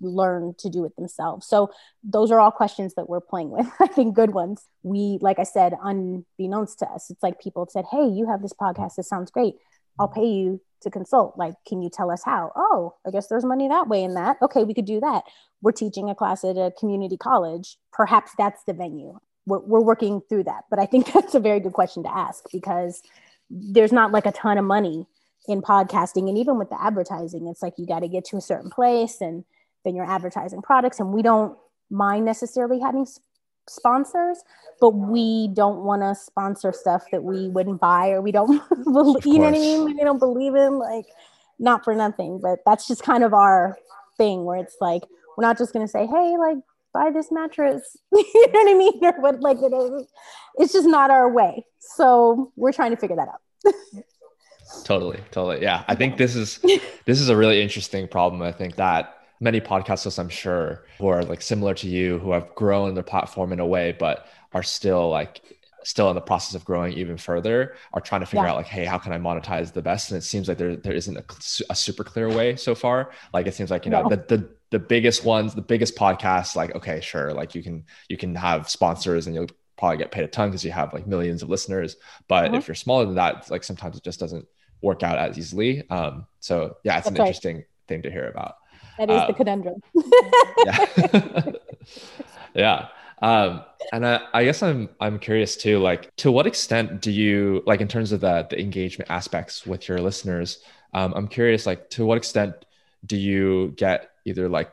learn 0.00 0.54
to 0.58 0.70
do 0.70 0.84
it 0.84 0.96
themselves. 0.96 1.46
So 1.46 1.70
those 2.02 2.30
are 2.30 2.40
all 2.40 2.50
questions 2.50 2.94
that 2.94 3.08
we're 3.08 3.20
playing 3.20 3.50
with. 3.50 3.70
I 3.80 3.86
think 3.86 4.14
good 4.14 4.32
ones. 4.32 4.66
We, 4.82 5.18
like 5.20 5.38
I 5.38 5.44
said, 5.44 5.74
unbeknownst 5.82 6.78
to 6.80 6.86
us, 6.86 7.10
it's 7.10 7.22
like 7.22 7.40
people 7.40 7.66
said, 7.70 7.84
"Hey, 7.90 8.06
you 8.06 8.26
have 8.28 8.42
this 8.42 8.54
podcast. 8.54 8.96
This 8.96 9.08
sounds 9.08 9.30
great. 9.30 9.54
I'll 9.98 10.08
pay 10.08 10.26
you 10.26 10.60
to 10.82 10.90
consult. 10.90 11.36
Like, 11.36 11.54
can 11.66 11.82
you 11.82 11.90
tell 11.90 12.10
us 12.10 12.22
how? 12.24 12.52
Oh, 12.56 12.94
I 13.06 13.10
guess 13.10 13.26
there's 13.26 13.44
money 13.44 13.68
that 13.68 13.88
way 13.88 14.02
in 14.02 14.14
that. 14.14 14.36
Okay, 14.42 14.64
we 14.64 14.74
could 14.74 14.86
do 14.86 15.00
that. 15.00 15.24
We're 15.62 15.72
teaching 15.72 16.08
a 16.08 16.14
class 16.14 16.44
at 16.44 16.56
a 16.56 16.72
community 16.78 17.16
college. 17.16 17.76
Perhaps 17.92 18.32
that's 18.38 18.64
the 18.64 18.72
venue. 18.72 19.18
We're, 19.46 19.58
we're 19.60 19.80
working 19.80 20.22
through 20.28 20.44
that. 20.44 20.64
But 20.70 20.78
I 20.78 20.86
think 20.86 21.12
that's 21.12 21.34
a 21.34 21.40
very 21.40 21.60
good 21.60 21.74
question 21.74 22.02
to 22.04 22.16
ask 22.16 22.44
because 22.52 23.02
there's 23.50 23.92
not 23.92 24.12
like 24.12 24.26
a 24.26 24.32
ton 24.32 24.58
of 24.58 24.64
money 24.64 25.06
in 25.50 25.62
podcasting 25.62 26.28
and 26.28 26.38
even 26.38 26.58
with 26.58 26.70
the 26.70 26.82
advertising 26.82 27.46
it's 27.48 27.62
like 27.62 27.74
you 27.76 27.86
got 27.86 28.00
to 28.00 28.08
get 28.08 28.24
to 28.24 28.36
a 28.36 28.40
certain 28.40 28.70
place 28.70 29.20
and 29.20 29.44
then 29.84 29.94
you're 29.94 30.10
advertising 30.10 30.62
products 30.62 31.00
and 31.00 31.12
we 31.12 31.22
don't 31.22 31.56
mind 31.90 32.24
necessarily 32.24 32.78
having 32.78 33.06
sponsors 33.68 34.42
but 34.80 34.90
we 34.90 35.48
don't 35.48 35.84
want 35.84 36.02
to 36.02 36.14
sponsor 36.14 36.72
stuff 36.72 37.04
that 37.12 37.22
we 37.22 37.48
wouldn't 37.48 37.80
buy 37.80 38.10
or 38.10 38.20
we 38.20 38.32
don't 38.32 38.62
believe, 38.84 39.26
you 39.26 39.38
know 39.38 39.44
what 39.44 39.54
i 39.54 39.58
mean? 39.58 39.84
We 39.84 39.94
don't 39.94 40.18
believe 40.18 40.54
in 40.54 40.78
like 40.78 41.06
not 41.58 41.84
for 41.84 41.94
nothing 41.94 42.40
but 42.40 42.60
that's 42.64 42.88
just 42.88 43.02
kind 43.02 43.22
of 43.22 43.34
our 43.34 43.76
thing 44.16 44.44
where 44.44 44.56
it's 44.56 44.76
like 44.80 45.02
we're 45.36 45.42
not 45.42 45.58
just 45.58 45.72
going 45.72 45.84
to 45.84 45.90
say 45.90 46.06
hey 46.06 46.36
like 46.38 46.58
buy 46.92 47.10
this 47.10 47.30
mattress 47.30 47.96
you 48.12 48.46
know 48.52 48.60
what 48.60 48.70
i 48.70 48.74
mean? 48.74 49.04
Or 49.04 49.20
what 49.20 49.40
like 49.40 49.58
it 49.58 49.72
is. 49.72 50.06
It's 50.56 50.72
just 50.72 50.88
not 50.88 51.10
our 51.10 51.32
way. 51.32 51.64
So 51.78 52.52
we're 52.56 52.72
trying 52.72 52.90
to 52.90 52.96
figure 52.96 53.16
that 53.16 53.28
out 53.28 53.40
totally 54.84 55.20
totally 55.30 55.62
yeah 55.62 55.84
i 55.88 55.94
think 55.94 56.16
this 56.16 56.36
is 56.36 56.58
this 57.04 57.20
is 57.20 57.28
a 57.28 57.36
really 57.36 57.62
interesting 57.62 58.06
problem 58.08 58.42
i 58.42 58.52
think 58.52 58.76
that 58.76 59.18
many 59.40 59.60
podcasters 59.60 60.18
i'm 60.18 60.28
sure 60.28 60.84
who 60.98 61.08
are 61.08 61.22
like 61.24 61.42
similar 61.42 61.74
to 61.74 61.88
you 61.88 62.18
who 62.18 62.32
have 62.32 62.54
grown 62.54 62.94
their 62.94 63.02
platform 63.02 63.52
in 63.52 63.60
a 63.60 63.66
way 63.66 63.94
but 63.98 64.26
are 64.52 64.62
still 64.62 65.08
like 65.08 65.40
still 65.82 66.10
in 66.10 66.14
the 66.14 66.20
process 66.20 66.54
of 66.54 66.64
growing 66.64 66.92
even 66.92 67.16
further 67.16 67.74
are 67.92 68.00
trying 68.00 68.20
to 68.20 68.26
figure 68.26 68.44
yeah. 68.44 68.50
out 68.50 68.56
like 68.56 68.66
hey 68.66 68.84
how 68.84 68.98
can 68.98 69.12
i 69.12 69.18
monetize 69.18 69.72
the 69.72 69.82
best 69.82 70.10
and 70.10 70.18
it 70.18 70.22
seems 70.22 70.48
like 70.48 70.58
there, 70.58 70.76
there 70.76 70.92
isn't 70.92 71.16
a, 71.16 71.24
a 71.70 71.74
super 71.74 72.04
clear 72.04 72.28
way 72.28 72.54
so 72.56 72.74
far 72.74 73.10
like 73.32 73.46
it 73.46 73.54
seems 73.54 73.70
like 73.70 73.84
you 73.84 73.90
know 73.90 74.02
no. 74.02 74.08
the, 74.10 74.16
the 74.36 74.48
the 74.70 74.78
biggest 74.78 75.24
ones 75.24 75.54
the 75.54 75.62
biggest 75.62 75.96
podcasts 75.96 76.54
like 76.54 76.74
okay 76.74 77.00
sure 77.00 77.32
like 77.32 77.54
you 77.54 77.62
can 77.62 77.84
you 78.08 78.16
can 78.16 78.34
have 78.34 78.68
sponsors 78.68 79.26
and 79.26 79.34
you'll 79.34 79.46
probably 79.78 79.96
get 79.96 80.10
paid 80.10 80.24
a 80.24 80.28
ton 80.28 80.50
because 80.50 80.64
you 80.64 80.70
have 80.70 80.92
like 80.92 81.06
millions 81.06 81.42
of 81.42 81.48
listeners 81.48 81.96
but 82.28 82.46
uh-huh. 82.46 82.56
if 82.56 82.68
you're 82.68 82.74
smaller 82.74 83.06
than 83.06 83.14
that 83.14 83.50
like 83.50 83.64
sometimes 83.64 83.96
it 83.96 84.04
just 84.04 84.20
doesn't 84.20 84.46
work 84.82 85.02
out 85.02 85.18
as 85.18 85.38
easily. 85.38 85.88
Um, 85.90 86.26
so 86.40 86.76
yeah, 86.84 86.98
it's 86.98 87.04
That's 87.04 87.08
an 87.08 87.14
right. 87.14 87.28
interesting 87.28 87.64
thing 87.88 88.02
to 88.02 88.10
hear 88.10 88.28
about. 88.28 88.56
That 88.98 89.10
is 89.10 89.20
the 89.20 89.28
um, 89.28 89.34
conundrum. 89.34 89.82
yeah. 90.64 91.52
yeah. 92.54 92.88
Um, 93.22 93.62
and 93.92 94.06
I, 94.06 94.20
I, 94.32 94.44
guess 94.44 94.62
I'm 94.62 94.88
I'm 95.00 95.18
curious 95.18 95.56
too, 95.56 95.78
like 95.78 96.14
to 96.16 96.32
what 96.32 96.46
extent 96.46 97.02
do 97.02 97.10
you 97.10 97.62
like 97.66 97.80
in 97.80 97.88
terms 97.88 98.12
of 98.12 98.20
the 98.20 98.46
the 98.48 98.58
engagement 98.58 99.10
aspects 99.10 99.66
with 99.66 99.88
your 99.88 99.98
listeners? 99.98 100.62
Um, 100.94 101.12
I'm 101.14 101.28
curious, 101.28 101.66
like 101.66 101.90
to 101.90 102.06
what 102.06 102.16
extent 102.16 102.54
do 103.06 103.16
you 103.16 103.74
get 103.76 104.10
either 104.24 104.48
like 104.48 104.70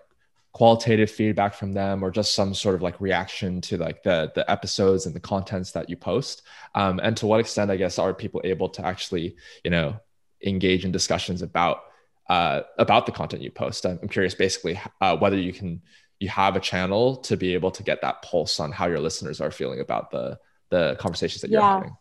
qualitative 0.57 1.11
feedback 1.11 1.53
from 1.53 1.71
them 1.71 2.03
or 2.03 2.09
just 2.09 2.33
some 2.33 2.51
sort 2.51 2.73
of 2.73 2.81
like 2.81 2.99
reaction 2.99 3.61
to 3.61 3.77
like 3.77 4.01
the 4.01 4.31
the 4.33 4.49
episodes 4.49 5.05
and 5.05 5.13
the 5.13 5.19
contents 5.19 5.71
that 5.71 5.87
you 5.87 5.95
post 5.95 6.41
um, 6.73 6.99
and 7.03 7.15
to 7.15 7.27
what 7.27 7.39
extent 7.39 7.69
i 7.69 7.77
guess 7.77 7.99
are 7.99 8.11
people 8.11 8.41
able 8.43 8.67
to 8.67 8.83
actually 8.83 9.35
you 9.63 9.69
know 9.69 9.95
engage 10.43 10.83
in 10.83 10.91
discussions 10.91 11.43
about 11.43 11.83
uh, 12.27 12.61
about 12.79 13.05
the 13.05 13.11
content 13.11 13.43
you 13.43 13.51
post 13.51 13.85
i'm, 13.85 13.99
curious 14.07 14.33
basically 14.33 14.81
uh, 14.99 15.15
whether 15.15 15.37
you 15.37 15.53
can 15.53 15.79
you 16.19 16.27
have 16.27 16.55
a 16.55 16.59
channel 16.59 17.17
to 17.17 17.37
be 17.37 17.53
able 17.53 17.69
to 17.69 17.83
get 17.83 18.01
that 18.01 18.23
pulse 18.23 18.59
on 18.59 18.71
how 18.71 18.87
your 18.87 18.99
listeners 18.99 19.39
are 19.39 19.51
feeling 19.51 19.79
about 19.79 20.09
the 20.09 20.39
the 20.69 20.95
conversations 20.99 21.41
that 21.41 21.51
you're 21.51 21.61
yeah. 21.61 21.75
having 21.75 21.95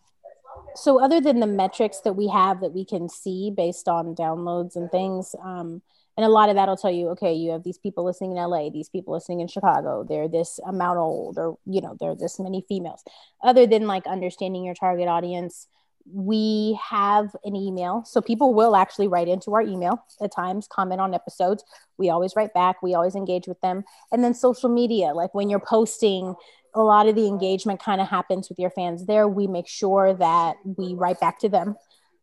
so 0.75 0.99
other 0.99 1.21
than 1.21 1.41
the 1.41 1.47
metrics 1.47 2.01
that 2.01 2.15
we 2.15 2.27
have 2.27 2.63
that 2.63 2.73
we 2.73 2.87
can 2.87 3.07
see 3.07 3.51
based 3.51 3.87
on 3.87 4.15
downloads 4.15 4.77
and 4.77 4.91
things 4.91 5.35
um, 5.45 5.83
and 6.17 6.25
a 6.25 6.29
lot 6.29 6.49
of 6.49 6.55
that'll 6.57 6.77
tell 6.77 6.91
you 6.91 7.09
okay 7.09 7.35
you 7.35 7.51
have 7.51 7.63
these 7.65 7.79
people 7.79 8.05
listening 8.05 8.37
in 8.37 8.37
la 8.39 8.71
these 8.71 8.89
people 8.89 9.13
listening 9.13 9.41
in 9.41 9.49
chicago 9.49 10.05
they're 10.09 10.29
this 10.29 10.59
amount 10.67 10.99
old 10.99 11.39
or 11.39 11.57
you 11.67 11.81
know 11.81 11.97
there 12.01 12.11
are 12.11 12.17
this 12.17 12.39
many 12.39 12.65
females. 12.69 13.03
Other 13.43 13.67
than 13.67 13.87
like 13.87 14.07
understanding 14.07 14.65
your 14.65 14.75
target 14.75 15.09
audience 15.09 15.69
we 16.09 16.79
have 16.89 17.35
an 17.43 17.57
email. 17.57 18.05
So 18.07 18.21
people 18.21 18.55
will 18.55 18.77
actually 18.77 19.09
write 19.09 19.27
into 19.27 19.53
our 19.55 19.63
email 19.63 20.05
at 20.23 20.33
times 20.33 20.69
comment 20.71 21.01
on 21.01 21.15
episodes. 21.15 21.65
We 21.99 22.11
always 22.11 22.37
write 22.37 22.55
back. 22.55 22.81
We 22.81 22.95
always 22.95 23.17
engage 23.17 23.49
with 23.49 23.61
them. 23.61 23.83
And 24.13 24.23
then 24.23 24.33
social 24.33 24.69
media 24.69 25.09
like 25.09 25.35
when 25.35 25.51
you're 25.51 25.59
posting 25.59 26.37
a 26.75 26.81
lot 26.81 27.09
of 27.09 27.17
the 27.17 27.27
engagement 27.27 27.83
kind 27.83 28.01
of 28.01 28.09
happens 28.09 28.49
with 28.49 28.59
your 28.59 28.71
fans 28.71 29.07
there. 29.07 29.27
We 29.27 29.49
make 29.49 29.67
sure 29.67 30.15
that 30.15 30.57
we 30.65 30.95
write 30.95 31.19
back 31.19 31.41
to 31.41 31.49
them 31.49 31.75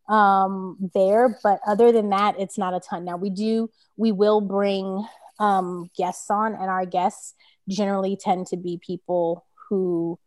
um, 0.08 0.90
there. 0.94 1.38
But 1.42 1.60
other 1.66 1.92
than 1.92 2.10
that, 2.10 2.38
it's 2.38 2.58
not 2.58 2.74
a 2.74 2.80
ton. 2.80 3.04
Now 3.04 3.16
we 3.16 3.30
do, 3.30 3.70
we 3.96 4.12
will 4.12 4.40
bring 4.40 5.06
um, 5.38 5.90
guests 5.96 6.30
on, 6.30 6.54
and 6.54 6.64
our 6.64 6.86
guests 6.86 7.34
generally 7.68 8.16
tend 8.16 8.46
to 8.48 8.56
be 8.56 8.78
people 8.84 9.44
who 9.68 10.18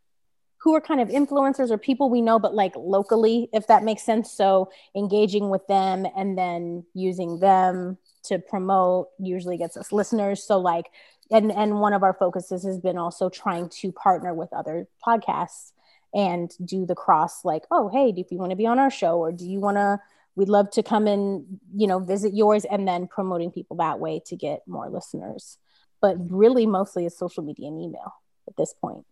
who 0.60 0.74
are 0.74 0.80
kind 0.80 1.00
of 1.00 1.08
influencers 1.08 1.70
or 1.70 1.78
people 1.78 2.10
we 2.10 2.20
know 2.20 2.38
but 2.38 2.54
like 2.54 2.72
locally 2.76 3.48
if 3.52 3.68
that 3.68 3.84
makes 3.84 4.02
sense 4.02 4.32
so 4.32 4.68
engaging 4.96 5.50
with 5.50 5.64
them 5.68 6.04
and 6.16 6.36
then 6.36 6.84
using 6.94 7.38
them 7.38 7.96
to 8.24 8.38
promote 8.38 9.08
usually 9.20 9.56
gets 9.56 9.76
us 9.76 9.92
listeners 9.92 10.42
so 10.42 10.58
like 10.58 10.86
and 11.30 11.52
and 11.52 11.80
one 11.80 11.92
of 11.92 12.02
our 12.02 12.12
focuses 12.12 12.64
has 12.64 12.78
been 12.78 12.98
also 12.98 13.28
trying 13.28 13.68
to 13.68 13.92
partner 13.92 14.34
with 14.34 14.52
other 14.52 14.88
podcasts 15.06 15.72
and 16.14 16.52
do 16.64 16.86
the 16.86 16.94
cross 16.94 17.44
like 17.44 17.64
oh 17.70 17.88
hey 17.88 18.12
do 18.12 18.24
you 18.30 18.38
want 18.38 18.50
to 18.50 18.56
be 18.56 18.66
on 18.66 18.78
our 18.78 18.90
show 18.90 19.18
or 19.18 19.32
do 19.32 19.46
you 19.46 19.60
want 19.60 19.76
to 19.76 19.98
we'd 20.36 20.48
love 20.48 20.70
to 20.70 20.82
come 20.82 21.06
and 21.06 21.44
you 21.74 21.86
know 21.86 21.98
visit 21.98 22.34
yours 22.34 22.64
and 22.64 22.86
then 22.86 23.06
promoting 23.06 23.50
people 23.50 23.76
that 23.76 23.98
way 24.00 24.20
to 24.24 24.36
get 24.36 24.62
more 24.66 24.88
listeners 24.88 25.58
but 26.00 26.16
really 26.30 26.66
mostly 26.66 27.04
it's 27.04 27.18
social 27.18 27.42
media 27.42 27.68
and 27.68 27.80
email 27.80 28.14
at 28.46 28.56
this 28.56 28.72
point 28.72 29.04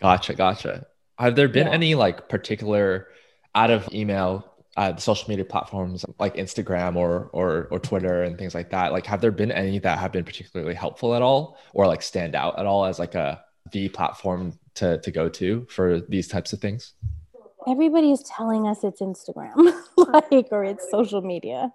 gotcha 0.00 0.34
gotcha 0.34 0.86
have 1.18 1.34
there 1.36 1.48
been 1.48 1.66
yeah. 1.66 1.72
any 1.72 1.94
like 1.94 2.28
particular 2.28 3.08
out 3.54 3.70
of 3.70 3.92
email 3.92 4.48
uh, 4.76 4.96
social 4.96 5.28
media 5.28 5.44
platforms 5.44 6.04
like 6.18 6.34
Instagram 6.36 6.96
or 6.96 7.28
or 7.32 7.68
or 7.70 7.78
Twitter 7.78 8.22
and 8.22 8.38
things 8.38 8.54
like 8.54 8.70
that. 8.70 8.92
Like, 8.92 9.04
have 9.06 9.20
there 9.20 9.30
been 9.30 9.52
any 9.52 9.78
that 9.80 9.98
have 9.98 10.12
been 10.12 10.24
particularly 10.24 10.74
helpful 10.74 11.14
at 11.14 11.22
all, 11.22 11.58
or 11.74 11.86
like 11.86 12.02
stand 12.02 12.34
out 12.34 12.58
at 12.58 12.64
all 12.64 12.86
as 12.86 12.98
like 12.98 13.14
a 13.14 13.44
the 13.70 13.88
platform 13.88 14.58
to 14.74 14.98
to 14.98 15.10
go 15.10 15.28
to 15.28 15.66
for 15.70 16.00
these 16.00 16.28
types 16.28 16.52
of 16.52 16.60
things? 16.60 16.94
Everybody 17.68 18.10
is 18.10 18.22
telling 18.22 18.66
us 18.66 18.82
it's 18.82 19.00
Instagram, 19.00 19.72
like, 19.96 20.48
or 20.50 20.64
it's 20.64 20.90
social 20.90 21.22
media. 21.22 21.72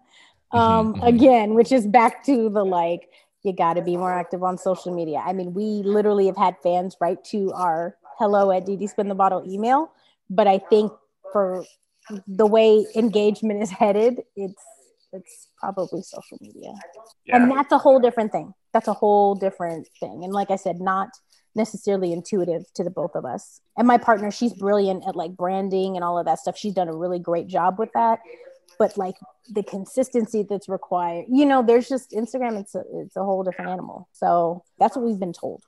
Mm-hmm, 0.54 0.58
um, 0.58 0.94
mm-hmm. 0.94 1.04
Again, 1.04 1.54
which 1.54 1.72
is 1.72 1.88
back 1.88 2.26
to 2.26 2.50
the 2.50 2.64
like, 2.64 3.10
you 3.44 3.54
got 3.54 3.76
to 3.76 3.82
be 3.82 3.96
more 3.96 4.14
active 4.14 4.44
on 4.44 4.58
social 4.58 4.94
media. 4.94 5.24
I 5.26 5.34
mean, 5.34 5.54
we 5.54 5.84
literally 5.84 6.26
have 6.26 6.38
had 6.38 6.56
fans 6.62 6.98
write 7.00 7.24
to 7.26 7.52
our 7.54 7.96
hello 8.18 8.52
at 8.52 8.66
DD 8.66 8.90
Spin 8.90 9.08
the 9.08 9.16
Bottle 9.16 9.44
email, 9.48 9.92
but 10.30 10.48
I 10.48 10.58
think 10.58 10.92
for 11.32 11.64
the 12.28 12.46
way 12.46 12.86
engagement 12.96 13.62
is 13.62 13.70
headed, 13.70 14.22
it's 14.36 14.64
it's 15.14 15.48
probably 15.60 16.02
social 16.02 16.38
media. 16.42 16.74
Yeah. 17.26 17.38
And 17.38 17.52
that's 17.52 17.72
a 17.72 17.78
whole 17.78 18.00
different 18.00 18.32
thing. 18.32 18.54
That's 18.74 18.88
a 18.88 18.94
whole 18.94 19.36
different 19.36 19.88
thing. 20.00 20.24
And 20.24 20.34
like 20.34 20.52
I 20.52 20.58
said, 20.58 20.80
not 20.80 21.10
necessarily 21.58 22.14
intuitive 22.14 22.72
to 22.76 22.84
the 22.84 22.90
both 22.90 23.16
of 23.16 23.26
us. 23.26 23.60
And 23.78 23.88
my 23.88 23.98
partner, 23.98 24.32
she's 24.32 24.54
brilliant 24.54 25.04
at 25.08 25.16
like 25.16 25.36
branding 25.36 25.96
and 25.96 26.04
all 26.04 26.18
of 26.18 26.26
that 26.26 26.40
stuff. 26.40 26.58
She's 26.58 26.74
done 26.74 26.88
a 26.88 26.96
really 26.96 27.20
great 27.20 27.48
job 27.48 27.78
with 27.78 27.92
that. 27.94 28.20
But 28.80 28.98
like 28.98 29.16
the 29.50 29.64
consistency 29.64 30.44
that's 30.44 30.70
required, 30.70 31.26
you 31.30 31.46
know, 31.46 31.64
there's 31.64 31.90
just 31.90 32.12
Instagram, 32.12 32.60
it's 32.60 32.76
a, 32.76 32.84
it's 32.94 33.16
a 33.16 33.24
whole 33.24 33.44
different 33.44 33.72
animal. 33.72 34.08
So 34.14 34.64
that's 34.80 34.96
what 34.96 35.04
we've 35.04 35.20
been 35.20 35.34
told 35.34 35.64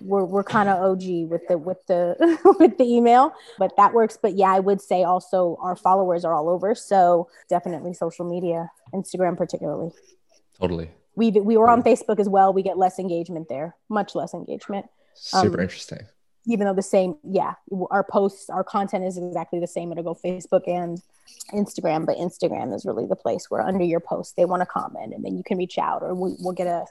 we're 0.00 0.24
we're 0.24 0.44
kind 0.44 0.68
of 0.68 0.78
OG 0.82 1.28
with 1.28 1.46
the 1.48 1.58
with 1.58 1.84
the 1.86 2.38
with 2.58 2.78
the 2.78 2.84
email, 2.84 3.32
but 3.58 3.72
that 3.76 3.92
works. 3.92 4.18
But 4.20 4.36
yeah, 4.36 4.52
I 4.52 4.60
would 4.60 4.80
say 4.80 5.02
also 5.02 5.58
our 5.60 5.76
followers 5.76 6.24
are 6.24 6.34
all 6.34 6.48
over, 6.48 6.74
so 6.74 7.28
definitely 7.48 7.94
social 7.94 8.28
media, 8.28 8.70
Instagram 8.94 9.36
particularly. 9.36 9.92
Totally. 10.60 10.90
We 11.14 11.30
we 11.30 11.56
were 11.56 11.68
on 11.68 11.82
Facebook 11.82 12.20
as 12.20 12.28
well. 12.28 12.52
We 12.52 12.62
get 12.62 12.78
less 12.78 12.98
engagement 12.98 13.48
there, 13.48 13.76
much 13.88 14.14
less 14.14 14.34
engagement. 14.34 14.86
Super 15.16 15.58
um, 15.58 15.60
interesting. 15.60 16.06
Even 16.46 16.66
though 16.66 16.74
the 16.74 16.82
same, 16.82 17.16
yeah, 17.24 17.54
our 17.90 18.04
posts, 18.04 18.48
our 18.48 18.62
content 18.62 19.04
is 19.04 19.18
exactly 19.18 19.58
the 19.58 19.66
same. 19.66 19.90
It'll 19.90 20.04
go 20.04 20.14
Facebook 20.14 20.68
and 20.68 21.00
Instagram, 21.52 22.06
but 22.06 22.16
Instagram 22.16 22.72
is 22.72 22.84
really 22.84 23.06
the 23.06 23.16
place 23.16 23.50
where 23.50 23.62
under 23.62 23.84
your 23.84 24.00
post 24.00 24.36
they 24.36 24.44
want 24.44 24.62
to 24.62 24.66
comment, 24.66 25.12
and 25.12 25.24
then 25.24 25.36
you 25.36 25.42
can 25.42 25.58
reach 25.58 25.76
out, 25.76 26.02
or 26.02 26.14
we, 26.14 26.36
will 26.38 26.52
get 26.52 26.68
a 26.68 26.84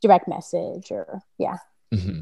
direct 0.00 0.28
message, 0.28 0.92
or 0.92 1.20
yeah. 1.38 1.56
Mm-hmm 1.92 2.20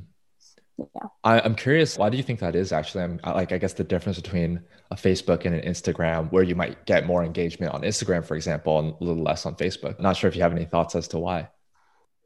yeah 0.79 1.09
I, 1.25 1.38
am 1.40 1.55
curious 1.55 1.99
why 1.99 2.09
do 2.09 2.16
you 2.16 2.23
think 2.23 2.40
that 2.40 2.55
is 2.55 2.73
actually 2.73 3.05
i'm 3.05 3.21
like 3.25 3.53
i 3.53 3.59
guess 3.59 3.73
the 3.73 3.85
difference 3.85 4.21
between 4.21 4.61
a 4.90 4.94
facebook 4.94 5.44
and 5.44 5.55
an 5.55 5.62
instagram 5.62 6.31
where 6.31 6.42
you 6.42 6.55
might 6.55 6.87
get 6.87 7.07
more 7.07 7.25
engagement 7.25 7.73
on 7.73 7.83
instagram 7.83 8.25
for 8.25 8.37
example 8.37 8.79
and 8.79 8.94
a 9.01 9.05
little 9.05 9.23
less 9.23 9.44
on 9.44 9.55
facebook 9.57 9.97
I'm 9.97 10.03
not 10.03 10.16
sure 10.16 10.29
if 10.29 10.37
you 10.37 10.42
have 10.42 10.53
any 10.53 10.64
thoughts 10.64 10.94
as 10.94 11.09
to 11.09 11.18
why 11.18 11.49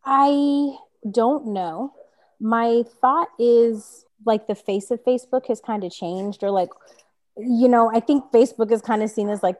i 0.04 0.76
don't 1.10 1.46
know 1.46 1.94
my 2.42 2.82
thought 3.00 3.28
is 3.38 4.04
like 4.26 4.46
the 4.46 4.54
face 4.54 4.90
of 4.90 5.02
facebook 5.04 5.46
has 5.46 5.60
kind 5.60 5.84
of 5.84 5.92
changed 5.92 6.42
or 6.42 6.50
like 6.50 6.70
you 7.36 7.68
know 7.68 7.90
i 7.94 8.00
think 8.00 8.24
facebook 8.32 8.70
is 8.70 8.82
kind 8.82 9.02
of 9.02 9.10
seen 9.10 9.28
as 9.28 9.42
like 9.42 9.56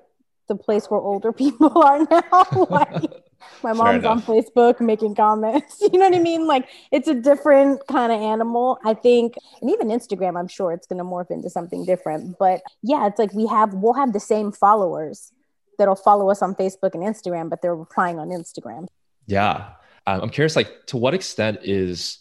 the 0.49 0.57
place 0.57 0.91
where 0.91 1.01
older 1.01 1.33
people 1.45 1.83
are 1.83 2.07
now 2.11 2.67
like 2.71 3.23
my 3.63 3.73
mom's 3.73 4.05
on 4.05 4.23
Facebook 4.23 4.81
making 4.81 5.15
comments. 5.15 5.83
You 5.93 5.99
know 5.99 6.09
what 6.09 6.15
I 6.15 6.21
mean? 6.21 6.47
Like 6.47 6.69
it's 6.91 7.09
a 7.09 7.15
different 7.15 7.87
kind 7.87 8.13
of 8.13 8.21
animal. 8.21 8.79
I 8.85 8.95
think, 8.95 9.35
and 9.61 9.71
even 9.71 9.89
Instagram, 9.89 10.39
I'm 10.39 10.49
sure 10.49 10.73
it's 10.73 10.87
going 10.87 10.99
to 10.99 11.05
morph 11.05 11.31
into 11.31 11.51
something 11.51 11.85
different. 11.85 12.39
But 12.39 12.63
yeah, 12.83 13.07
it's 13.07 13.19
like 13.19 13.33
we 13.33 13.47
have, 13.47 13.75
we'll 13.75 13.95
have 13.95 14.13
the 14.13 14.21
same 14.21 14.53
followers 14.53 15.33
that'll 15.79 15.97
follow 15.97 16.31
us 16.31 16.41
on 16.41 16.55
Facebook 16.55 16.95
and 16.95 17.03
Instagram, 17.03 17.51
but 17.51 17.61
they're 17.63 17.75
replying 17.75 18.19
on 18.19 18.29
Instagram. 18.29 18.87
Yeah. 19.27 19.71
Um, 20.07 20.23
I'm 20.23 20.31
curious, 20.31 20.57
like, 20.57 20.87
to 20.87 20.97
what 20.97 21.15
extent 21.15 21.59
is 21.63 22.19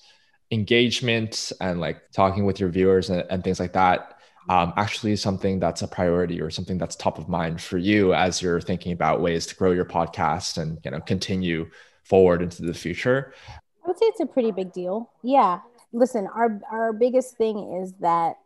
engagement 0.51 1.51
and 1.61 1.79
like 1.79 2.01
talking 2.11 2.45
with 2.45 2.59
your 2.59 2.69
viewers 2.69 3.09
and, 3.09 3.25
and 3.29 3.43
things 3.43 3.59
like 3.59 3.73
that 3.73 4.17
um, 4.49 4.73
actually 4.75 5.15
something 5.15 5.59
that's 5.59 5.81
a 5.81 5.87
priority 5.87 6.41
or 6.41 6.49
something 6.49 6.77
that's 6.77 6.95
top 6.95 7.17
of 7.17 7.29
mind 7.29 7.61
for 7.61 7.77
you 7.77 8.13
as 8.13 8.41
you're 8.41 8.59
thinking 8.59 8.91
about 8.91 9.21
ways 9.21 9.45
to 9.47 9.55
grow 9.55 9.71
your 9.71 9.85
podcast 9.85 10.57
and 10.57 10.79
you 10.83 10.91
know 10.91 10.99
continue 10.99 11.69
forward 12.03 12.41
into 12.41 12.63
the 12.63 12.73
future? 12.73 13.33
I 13.83 13.87
would 13.87 13.97
say 13.97 14.05
it's 14.07 14.19
a 14.19 14.25
pretty 14.25 14.51
big 14.51 14.73
deal. 14.73 15.11
Yeah. 15.23 15.59
Listen 15.93 16.27
our 16.27 16.59
our 16.71 16.93
biggest 16.93 17.37
thing 17.37 17.81
is 17.81 17.93
that 17.99 18.37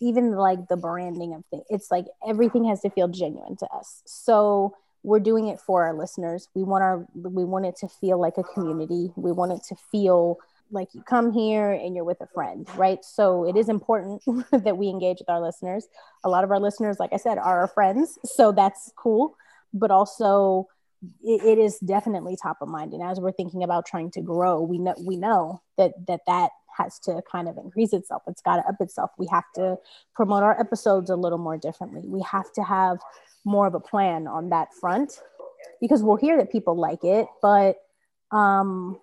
even 0.00 0.32
like 0.32 0.68
the 0.68 0.76
branding 0.76 1.34
of 1.34 1.44
things 1.46 1.64
it's 1.70 1.90
like 1.90 2.06
everything 2.26 2.64
has 2.64 2.80
to 2.80 2.90
feel 2.90 3.08
genuine 3.08 3.56
to 3.56 3.66
us. 3.66 4.02
So 4.06 4.74
we're 5.02 5.20
doing 5.20 5.48
it 5.48 5.60
for 5.60 5.84
our 5.84 5.94
listeners. 5.94 6.48
We 6.54 6.64
want 6.64 6.82
our 6.82 7.06
we 7.14 7.44
want 7.44 7.66
it 7.66 7.76
to 7.80 7.88
feel 7.88 8.18
like 8.18 8.38
a 8.38 8.42
community. 8.42 9.12
We 9.16 9.32
want 9.32 9.52
it 9.52 9.62
to 9.68 9.76
feel 9.92 10.38
like 10.70 10.88
you 10.94 11.02
come 11.02 11.32
here 11.32 11.72
and 11.72 11.94
you're 11.94 12.04
with 12.04 12.20
a 12.20 12.26
friend, 12.26 12.68
right? 12.76 13.04
So 13.04 13.46
it 13.46 13.56
is 13.56 13.68
important 13.68 14.22
that 14.52 14.76
we 14.76 14.88
engage 14.88 15.18
with 15.18 15.28
our 15.28 15.40
listeners. 15.40 15.86
A 16.24 16.28
lot 16.28 16.44
of 16.44 16.50
our 16.50 16.60
listeners, 16.60 16.96
like 16.98 17.12
I 17.12 17.16
said, 17.16 17.38
are 17.38 17.60
our 17.60 17.68
friends. 17.68 18.18
So 18.24 18.52
that's 18.52 18.92
cool. 18.96 19.36
But 19.72 19.90
also, 19.90 20.68
it, 21.22 21.42
it 21.44 21.58
is 21.58 21.78
definitely 21.78 22.36
top 22.40 22.58
of 22.60 22.68
mind. 22.68 22.92
And 22.92 23.02
as 23.02 23.20
we're 23.20 23.32
thinking 23.32 23.62
about 23.62 23.86
trying 23.86 24.10
to 24.12 24.20
grow, 24.20 24.60
we 24.62 24.78
know 24.78 24.94
we 24.98 25.16
know 25.16 25.62
that 25.76 25.92
that 26.06 26.20
that 26.26 26.50
has 26.76 26.98
to 27.00 27.22
kind 27.30 27.48
of 27.48 27.56
increase 27.56 27.92
itself. 27.92 28.22
It's 28.26 28.42
got 28.42 28.56
to 28.56 28.68
up 28.68 28.76
itself. 28.80 29.10
We 29.18 29.26
have 29.30 29.44
to 29.54 29.76
promote 30.14 30.42
our 30.42 30.58
episodes 30.60 31.10
a 31.10 31.16
little 31.16 31.38
more 31.38 31.56
differently. 31.56 32.02
We 32.04 32.22
have 32.22 32.52
to 32.54 32.62
have 32.62 32.98
more 33.44 33.66
of 33.66 33.74
a 33.74 33.80
plan 33.80 34.26
on 34.26 34.50
that 34.50 34.74
front 34.74 35.20
because 35.80 36.02
we'll 36.02 36.16
hear 36.16 36.36
that 36.38 36.52
people 36.52 36.76
like 36.76 37.02
it, 37.04 37.26
but 37.40 37.76
um 38.32 38.98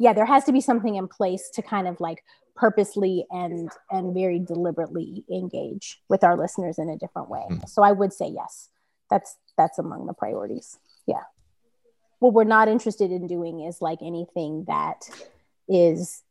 yeah, 0.00 0.14
there 0.14 0.26
has 0.26 0.44
to 0.44 0.52
be 0.52 0.62
something 0.62 0.96
in 0.96 1.06
place 1.06 1.50
to 1.50 1.62
kind 1.62 1.86
of 1.86 2.00
like 2.00 2.24
purposely 2.56 3.26
and 3.30 3.70
and 3.90 4.14
very 4.14 4.38
deliberately 4.38 5.24
engage 5.30 6.00
with 6.08 6.24
our 6.24 6.36
listeners 6.36 6.78
in 6.78 6.88
a 6.88 6.96
different 6.96 7.28
way. 7.28 7.44
Mm. 7.50 7.68
So 7.68 7.82
I 7.82 7.92
would 7.92 8.12
say 8.12 8.26
yes. 8.26 8.70
That's 9.10 9.36
that's 9.56 9.78
among 9.78 10.06
the 10.06 10.14
priorities. 10.14 10.78
Yeah. 11.06 11.22
What 12.18 12.32
we're 12.32 12.44
not 12.44 12.68
interested 12.68 13.12
in 13.12 13.26
doing 13.26 13.60
is 13.60 13.82
like 13.82 13.98
anything 14.02 14.64
that 14.66 15.08
is 15.68 16.22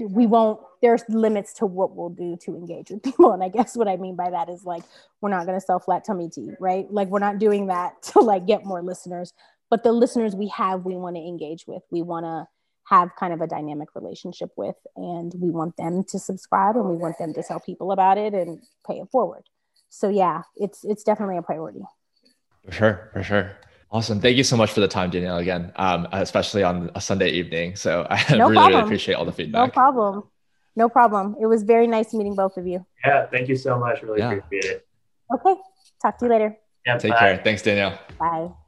we 0.00 0.26
won't 0.26 0.60
there's 0.82 1.02
limits 1.08 1.54
to 1.54 1.64
what 1.64 1.96
we'll 1.96 2.10
do 2.10 2.36
to 2.42 2.54
engage 2.54 2.90
with 2.90 3.02
people 3.02 3.32
and 3.32 3.42
i 3.42 3.48
guess 3.48 3.74
what 3.74 3.88
i 3.88 3.96
mean 3.96 4.14
by 4.14 4.28
that 4.28 4.50
is 4.50 4.64
like 4.64 4.82
we're 5.22 5.30
not 5.30 5.46
going 5.46 5.58
to 5.58 5.64
sell 5.64 5.80
flat 5.80 6.04
tummy 6.04 6.28
tea 6.28 6.50
right 6.60 6.92
like 6.92 7.08
we're 7.08 7.18
not 7.18 7.38
doing 7.38 7.68
that 7.68 8.02
to 8.02 8.20
like 8.20 8.46
get 8.46 8.66
more 8.66 8.82
listeners 8.82 9.32
but 9.70 9.82
the 9.82 9.92
listeners 9.92 10.36
we 10.36 10.46
have 10.48 10.84
we 10.84 10.94
want 10.94 11.16
to 11.16 11.22
engage 11.22 11.66
with 11.66 11.82
we 11.90 12.02
want 12.02 12.24
to 12.24 12.46
have 12.84 13.10
kind 13.16 13.32
of 13.32 13.40
a 13.40 13.46
dynamic 13.46 13.88
relationship 13.94 14.50
with 14.56 14.76
and 14.96 15.32
we 15.38 15.50
want 15.50 15.76
them 15.76 16.04
to 16.04 16.18
subscribe 16.18 16.76
and 16.76 16.88
we 16.88 16.96
want 16.96 17.16
them 17.18 17.32
to 17.32 17.42
tell 17.42 17.60
people 17.60 17.92
about 17.92 18.18
it 18.18 18.34
and 18.34 18.60
pay 18.86 18.94
it 18.94 19.08
forward. 19.10 19.42
So 19.88 20.08
yeah 20.08 20.42
it's 20.56 20.84
it's 20.84 21.02
definitely 21.02 21.38
a 21.38 21.42
priority. 21.42 21.82
For 22.66 22.72
sure 22.72 23.10
for 23.12 23.22
sure. 23.22 23.52
Awesome. 23.90 24.20
Thank 24.20 24.36
you 24.36 24.42
so 24.42 24.56
much 24.56 24.72
for 24.72 24.80
the 24.80 24.88
time 24.88 25.10
danielle 25.10 25.38
again 25.38 25.72
um, 25.76 26.06
especially 26.12 26.62
on 26.62 26.90
a 26.94 27.00
sunday 27.00 27.30
evening. 27.30 27.76
So 27.76 28.06
i 28.10 28.36
no 28.36 28.48
really, 28.48 28.68
really 28.68 28.80
appreciate 28.80 29.14
all 29.14 29.24
the 29.24 29.32
feedback. 29.32 29.68
no 29.68 29.72
problem. 29.72 30.24
No 30.76 30.88
problem. 30.88 31.36
It 31.40 31.46
was 31.46 31.62
very 31.62 31.86
nice 31.86 32.12
meeting 32.12 32.34
both 32.34 32.56
of 32.56 32.66
you. 32.66 32.84
Yeah 33.04 33.26
thank 33.26 33.48
you 33.48 33.56
so 33.56 33.78
much. 33.78 34.02
Really 34.02 34.18
yeah. 34.18 34.32
appreciate 34.32 34.72
it. 34.72 34.86
Okay. 35.34 35.54
Talk 36.02 36.18
to 36.18 36.26
you 36.26 36.30
later. 36.30 36.58
Yeah 36.84 36.98
take 36.98 37.12
bye. 37.12 37.18
care. 37.18 37.40
Thanks 37.42 37.62
danielle. 37.62 37.98
Bye 38.18 38.63